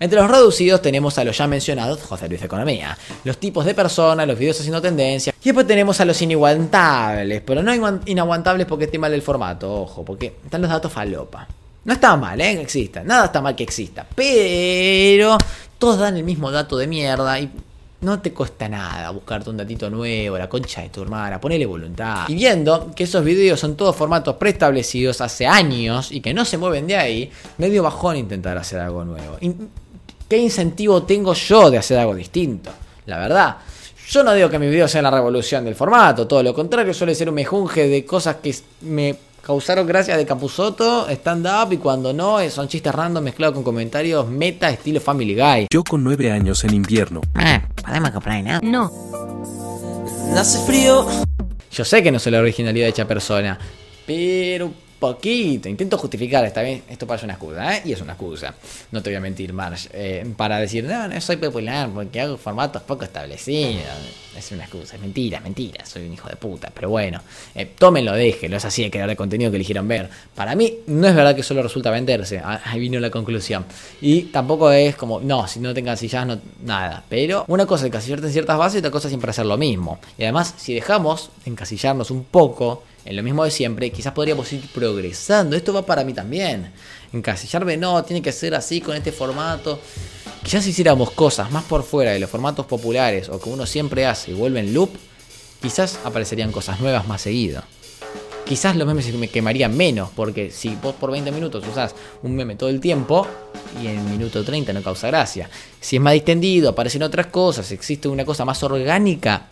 Entre 0.00 0.20
los 0.20 0.30
reducidos 0.30 0.80
tenemos 0.80 1.18
a 1.18 1.24
los 1.24 1.36
ya 1.36 1.46
mencionados 1.46 2.00
José 2.02 2.28
Luis 2.28 2.42
Economía, 2.42 2.96
los 3.24 3.38
tipos 3.38 3.64
de 3.64 3.74
personas, 3.74 4.26
los 4.26 4.38
videos 4.38 4.58
haciendo 4.58 4.80
tendencia. 4.80 5.34
Y 5.40 5.44
después 5.44 5.66
tenemos 5.66 6.00
a 6.00 6.04
los 6.04 6.20
inaguantables, 6.22 7.42
pero 7.42 7.62
no 7.62 8.00
inaguantables 8.06 8.66
porque 8.66 8.84
esté 8.84 8.98
mal 8.98 9.12
el 9.12 9.22
formato, 9.22 9.82
ojo, 9.82 10.04
porque 10.04 10.36
están 10.44 10.62
los 10.62 10.70
datos 10.70 10.92
falopa. 10.92 11.48
No 11.84 11.94
está 11.94 12.16
mal, 12.16 12.40
¿eh? 12.40 12.54
Que 12.54 12.62
exista. 12.62 13.02
Nada 13.02 13.26
está 13.26 13.40
mal 13.40 13.56
que 13.56 13.64
exista. 13.64 14.06
Pero 14.14 15.38
todos 15.78 15.98
dan 15.98 16.16
el 16.16 16.24
mismo 16.24 16.50
dato 16.50 16.76
de 16.76 16.86
mierda 16.86 17.40
y 17.40 17.50
no 18.00 18.20
te 18.20 18.32
cuesta 18.32 18.68
nada 18.68 19.10
buscarte 19.10 19.50
un 19.50 19.56
datito 19.56 19.90
nuevo, 19.90 20.38
la 20.38 20.48
concha 20.48 20.82
de 20.82 20.90
tu 20.90 21.02
hermana, 21.02 21.40
ponele 21.40 21.66
voluntad. 21.66 22.28
Y 22.28 22.34
viendo 22.34 22.92
que 22.94 23.04
esos 23.04 23.24
videos 23.24 23.58
son 23.58 23.74
todos 23.76 23.96
formatos 23.96 24.36
preestablecidos 24.36 25.20
hace 25.20 25.46
años 25.46 26.12
y 26.12 26.20
que 26.20 26.32
no 26.32 26.44
se 26.44 26.58
mueven 26.58 26.86
de 26.86 26.96
ahí, 26.96 27.30
medio 27.56 27.82
bajón 27.82 28.16
intentar 28.16 28.56
hacer 28.56 28.80
algo 28.80 29.04
nuevo. 29.04 29.38
¿Qué 30.28 30.36
incentivo 30.36 31.04
tengo 31.04 31.32
yo 31.32 31.70
de 31.70 31.78
hacer 31.78 31.98
algo 31.98 32.14
distinto? 32.14 32.70
La 33.06 33.18
verdad. 33.18 33.56
Yo 34.10 34.22
no 34.22 34.34
digo 34.34 34.50
que 34.50 34.58
mis 34.58 34.70
videos 34.70 34.90
sean 34.90 35.04
la 35.04 35.10
revolución 35.10 35.64
del 35.64 35.74
formato, 35.74 36.26
todo 36.26 36.42
lo 36.42 36.54
contrario, 36.54 36.94
suele 36.94 37.14
ser 37.14 37.28
un 37.28 37.34
mejunje 37.34 37.88
de 37.88 38.04
cosas 38.04 38.36
que 38.36 38.54
me 38.82 39.16
causaron 39.42 39.86
gracia 39.86 40.16
de 40.16 40.26
Capuzoto, 40.26 41.08
stand-up 41.08 41.72
y 41.72 41.76
cuando 41.78 42.12
no, 42.12 42.40
eh, 42.40 42.50
son 42.50 42.68
chistes 42.68 42.94
random 42.94 43.24
mezclados 43.24 43.54
con 43.54 43.64
comentarios 43.64 44.26
meta 44.28 44.70
estilo 44.70 45.00
Family 45.00 45.34
Guy. 45.34 45.66
Yo 45.70 45.84
con 45.84 46.04
nueve 46.04 46.30
años 46.30 46.64
en 46.64 46.74
invierno. 46.74 47.20
Ah, 47.34 47.62
¿podemos 47.82 48.10
comprar 48.10 48.42
nada? 48.42 48.60
No. 48.62 48.90
Hace 50.36 50.58
frío. 50.66 51.06
Yo 51.70 51.84
sé 51.84 52.02
que 52.02 52.12
no 52.12 52.18
soy 52.18 52.32
la 52.32 52.40
originalidad 52.40 52.86
de 52.86 52.90
hecha 52.90 53.06
persona, 53.06 53.58
pero 54.06 54.70
poquito. 54.98 55.68
Intento 55.68 55.96
justificar, 55.98 56.44
está 56.44 56.62
bien, 56.62 56.82
esto 56.88 57.06
parece 57.06 57.26
una 57.26 57.34
excusa, 57.34 57.76
¿eh? 57.76 57.82
Y 57.84 57.92
es 57.92 58.00
una 58.00 58.12
excusa. 58.12 58.54
No 58.90 59.02
te 59.02 59.10
voy 59.10 59.16
a 59.16 59.20
mentir, 59.20 59.52
Marge. 59.52 59.88
Eh, 59.92 60.26
para 60.36 60.58
decir, 60.58 60.84
no, 60.84 61.08
no 61.08 61.20
soy 61.20 61.36
popular 61.36 61.88
porque 61.92 62.20
hago 62.20 62.36
formatos 62.36 62.82
poco 62.82 63.04
establecidos. 63.04 63.84
Es 64.36 64.52
una 64.52 64.64
excusa, 64.64 64.94
es 64.96 65.00
mentira, 65.00 65.40
mentira. 65.40 65.84
Soy 65.84 66.06
un 66.06 66.12
hijo 66.12 66.28
de 66.28 66.36
puta. 66.36 66.70
Pero 66.72 66.90
bueno, 66.90 67.20
eh, 67.54 67.72
tómenlo, 67.76 68.12
déjenlo. 68.12 68.56
Es 68.56 68.64
así 68.64 68.82
de 68.82 68.90
crear 68.90 69.08
el 69.10 69.16
contenido 69.16 69.50
que 69.50 69.56
eligieron 69.56 69.88
ver. 69.88 70.08
Para 70.34 70.54
mí, 70.54 70.78
no 70.86 71.08
es 71.08 71.14
verdad 71.14 71.34
que 71.34 71.42
solo 71.42 71.62
resulta 71.62 71.90
venderse. 71.90 72.38
Ah, 72.38 72.60
ahí 72.64 72.78
vino 72.78 73.00
la 73.00 73.10
conclusión. 73.10 73.64
Y 74.00 74.22
tampoco 74.22 74.70
es 74.70 74.94
como, 74.96 75.20
no, 75.20 75.48
si 75.48 75.60
no 75.60 75.74
te 75.74 75.80
encasillas, 75.80 76.26
no, 76.26 76.38
nada. 76.62 77.04
Pero 77.08 77.44
una 77.48 77.66
cosa 77.66 77.84
es 77.84 77.88
encasillarte 77.88 78.26
en 78.26 78.32
ciertas 78.32 78.58
bases 78.58 78.76
y 78.76 78.78
otra 78.78 78.90
cosa 78.90 79.08
es 79.08 79.10
siempre 79.10 79.30
hacer 79.30 79.46
lo 79.46 79.56
mismo. 79.56 79.98
Y 80.16 80.22
además, 80.22 80.54
si 80.56 80.74
dejamos 80.74 81.30
de 81.44 81.50
encasillarnos 81.50 82.10
un 82.10 82.24
poco 82.24 82.84
en 83.08 83.16
lo 83.16 83.22
mismo 83.22 83.42
de 83.42 83.50
siempre, 83.50 83.90
quizás 83.90 84.12
podríamos 84.12 84.52
ir 84.52 84.60
progresando. 84.68 85.56
Esto 85.56 85.72
va 85.72 85.86
para 85.86 86.04
mí 86.04 86.12
también. 86.12 86.70
Encasillarme, 87.10 87.78
no, 87.78 88.04
tiene 88.04 88.20
que 88.20 88.32
ser 88.32 88.54
así 88.54 88.82
con 88.82 88.94
este 88.94 89.12
formato. 89.12 89.80
Quizás 90.42 90.64
si 90.64 90.70
hiciéramos 90.70 91.12
cosas 91.12 91.50
más 91.50 91.64
por 91.64 91.84
fuera 91.84 92.10
de 92.10 92.18
los 92.18 92.28
formatos 92.28 92.66
populares 92.66 93.30
o 93.30 93.40
que 93.40 93.48
uno 93.48 93.64
siempre 93.64 94.04
hace 94.04 94.32
y 94.32 94.34
vuelve 94.34 94.60
en 94.60 94.74
loop, 94.74 94.90
quizás 95.62 95.98
aparecerían 96.04 96.52
cosas 96.52 96.80
nuevas 96.80 97.08
más 97.08 97.22
seguido. 97.22 97.62
Quizás 98.44 98.76
los 98.76 98.86
memes 98.86 99.10
me 99.14 99.28
quemarían 99.28 99.74
menos, 99.74 100.10
porque 100.14 100.50
si 100.50 100.76
vos 100.76 100.94
por 100.94 101.10
20 101.10 101.32
minutos 101.32 101.66
usás 101.66 101.94
un 102.22 102.36
meme 102.36 102.56
todo 102.56 102.68
el 102.68 102.78
tiempo 102.78 103.26
y 103.82 103.86
en 103.86 104.10
minuto 104.10 104.44
30 104.44 104.74
no 104.74 104.82
causa 104.82 105.06
gracia. 105.06 105.48
Si 105.80 105.96
es 105.96 106.02
más 106.02 106.12
distendido, 106.12 106.68
aparecen 106.68 107.02
otras 107.02 107.28
cosas, 107.28 107.72
existe 107.72 108.06
una 108.06 108.26
cosa 108.26 108.44
más 108.44 108.62
orgánica, 108.62 109.48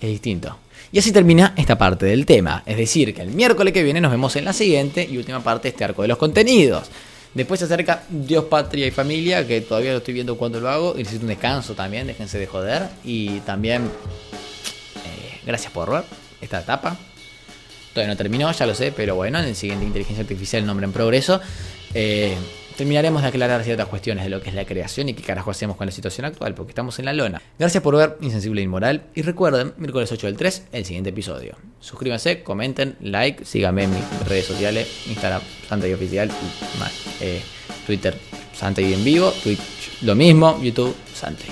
es 0.00 0.08
distinto. 0.08 0.63
Y 0.94 1.00
así 1.00 1.10
termina 1.10 1.54
esta 1.56 1.76
parte 1.76 2.06
del 2.06 2.24
tema. 2.24 2.62
Es 2.64 2.76
decir, 2.76 3.12
que 3.12 3.20
el 3.20 3.32
miércoles 3.32 3.72
que 3.74 3.82
viene 3.82 4.00
nos 4.00 4.12
vemos 4.12 4.36
en 4.36 4.44
la 4.44 4.52
siguiente 4.52 5.04
y 5.10 5.18
última 5.18 5.42
parte 5.42 5.64
de 5.64 5.70
este 5.70 5.82
arco 5.82 6.02
de 6.02 6.06
los 6.06 6.18
contenidos. 6.18 6.88
Después 7.34 7.58
se 7.58 7.66
acerca 7.66 8.04
Dios, 8.08 8.44
Patria 8.44 8.86
y 8.86 8.92
Familia, 8.92 9.44
que 9.44 9.60
todavía 9.60 9.90
lo 9.90 9.98
estoy 9.98 10.14
viendo 10.14 10.36
cuando 10.38 10.60
lo 10.60 10.68
hago. 10.68 10.94
Y 10.94 10.98
necesito 10.98 11.24
un 11.24 11.30
descanso 11.30 11.74
también, 11.74 12.06
déjense 12.06 12.38
de 12.38 12.46
joder. 12.46 12.84
Y 13.02 13.40
también, 13.40 13.82
eh, 13.82 15.40
gracias 15.44 15.72
por 15.72 15.90
ver 15.90 16.04
esta 16.40 16.60
etapa. 16.60 16.96
Todavía 17.92 18.14
no 18.14 18.16
terminó, 18.16 18.52
ya 18.52 18.64
lo 18.64 18.76
sé, 18.76 18.92
pero 18.92 19.16
bueno, 19.16 19.40
en 19.40 19.46
el 19.46 19.56
siguiente 19.56 19.84
Inteligencia 19.84 20.22
Artificial, 20.22 20.64
nombre 20.64 20.86
en 20.86 20.92
progreso. 20.92 21.40
Eh, 21.92 22.36
terminaremos 22.76 23.22
de 23.22 23.28
aclarar 23.28 23.62
ciertas 23.62 23.86
cuestiones 23.88 24.24
de 24.24 24.30
lo 24.30 24.40
que 24.40 24.48
es 24.48 24.54
la 24.54 24.64
creación 24.64 25.08
y 25.08 25.14
qué 25.14 25.22
carajo 25.22 25.50
hacemos 25.50 25.76
con 25.76 25.86
la 25.86 25.92
situación 25.92 26.26
actual, 26.26 26.54
porque 26.54 26.70
estamos 26.70 26.98
en 26.98 27.04
la 27.04 27.12
lona. 27.12 27.40
Gracias 27.58 27.82
por 27.82 27.96
ver 27.96 28.16
Insensible 28.20 28.60
e 28.60 28.64
Inmoral 28.64 29.04
y 29.14 29.22
recuerden, 29.22 29.74
miércoles 29.76 30.10
8 30.10 30.26
del 30.26 30.36
3, 30.36 30.64
el 30.72 30.84
siguiente 30.84 31.10
episodio. 31.10 31.56
Suscríbanse, 31.80 32.42
comenten, 32.42 32.96
like, 33.00 33.44
síganme 33.44 33.84
en 33.84 33.90
mis 33.90 34.28
redes 34.28 34.46
sociales, 34.46 34.88
Instagram, 35.06 35.42
Santa 35.68 35.88
y 35.88 35.92
Oficial 35.92 36.30
eh, 37.20 37.42
Twitter, 37.86 38.16
Santa 38.54 38.80
y 38.80 38.92
en 38.92 39.04
vivo, 39.04 39.32
Twitch, 39.42 40.02
lo 40.02 40.14
mismo, 40.14 40.60
YouTube, 40.62 40.94
Santa. 41.14 41.44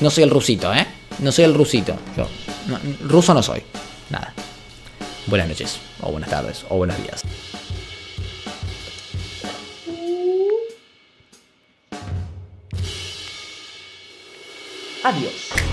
No 0.00 0.10
soy 0.10 0.24
el 0.24 0.30
rusito, 0.30 0.72
¿eh? 0.72 0.86
No 1.20 1.32
soy 1.32 1.44
el 1.44 1.54
rusito, 1.54 1.96
yo. 2.16 2.28
Ruso 3.02 3.34
no 3.34 3.42
soy, 3.42 3.62
nada. 4.10 4.32
Buenas 5.26 5.48
noches, 5.48 5.80
o 6.00 6.10
buenas 6.10 6.30
tardes, 6.30 6.64
o 6.68 6.76
buenos 6.76 6.96
días. 7.02 7.22
Adiós. 15.04 15.67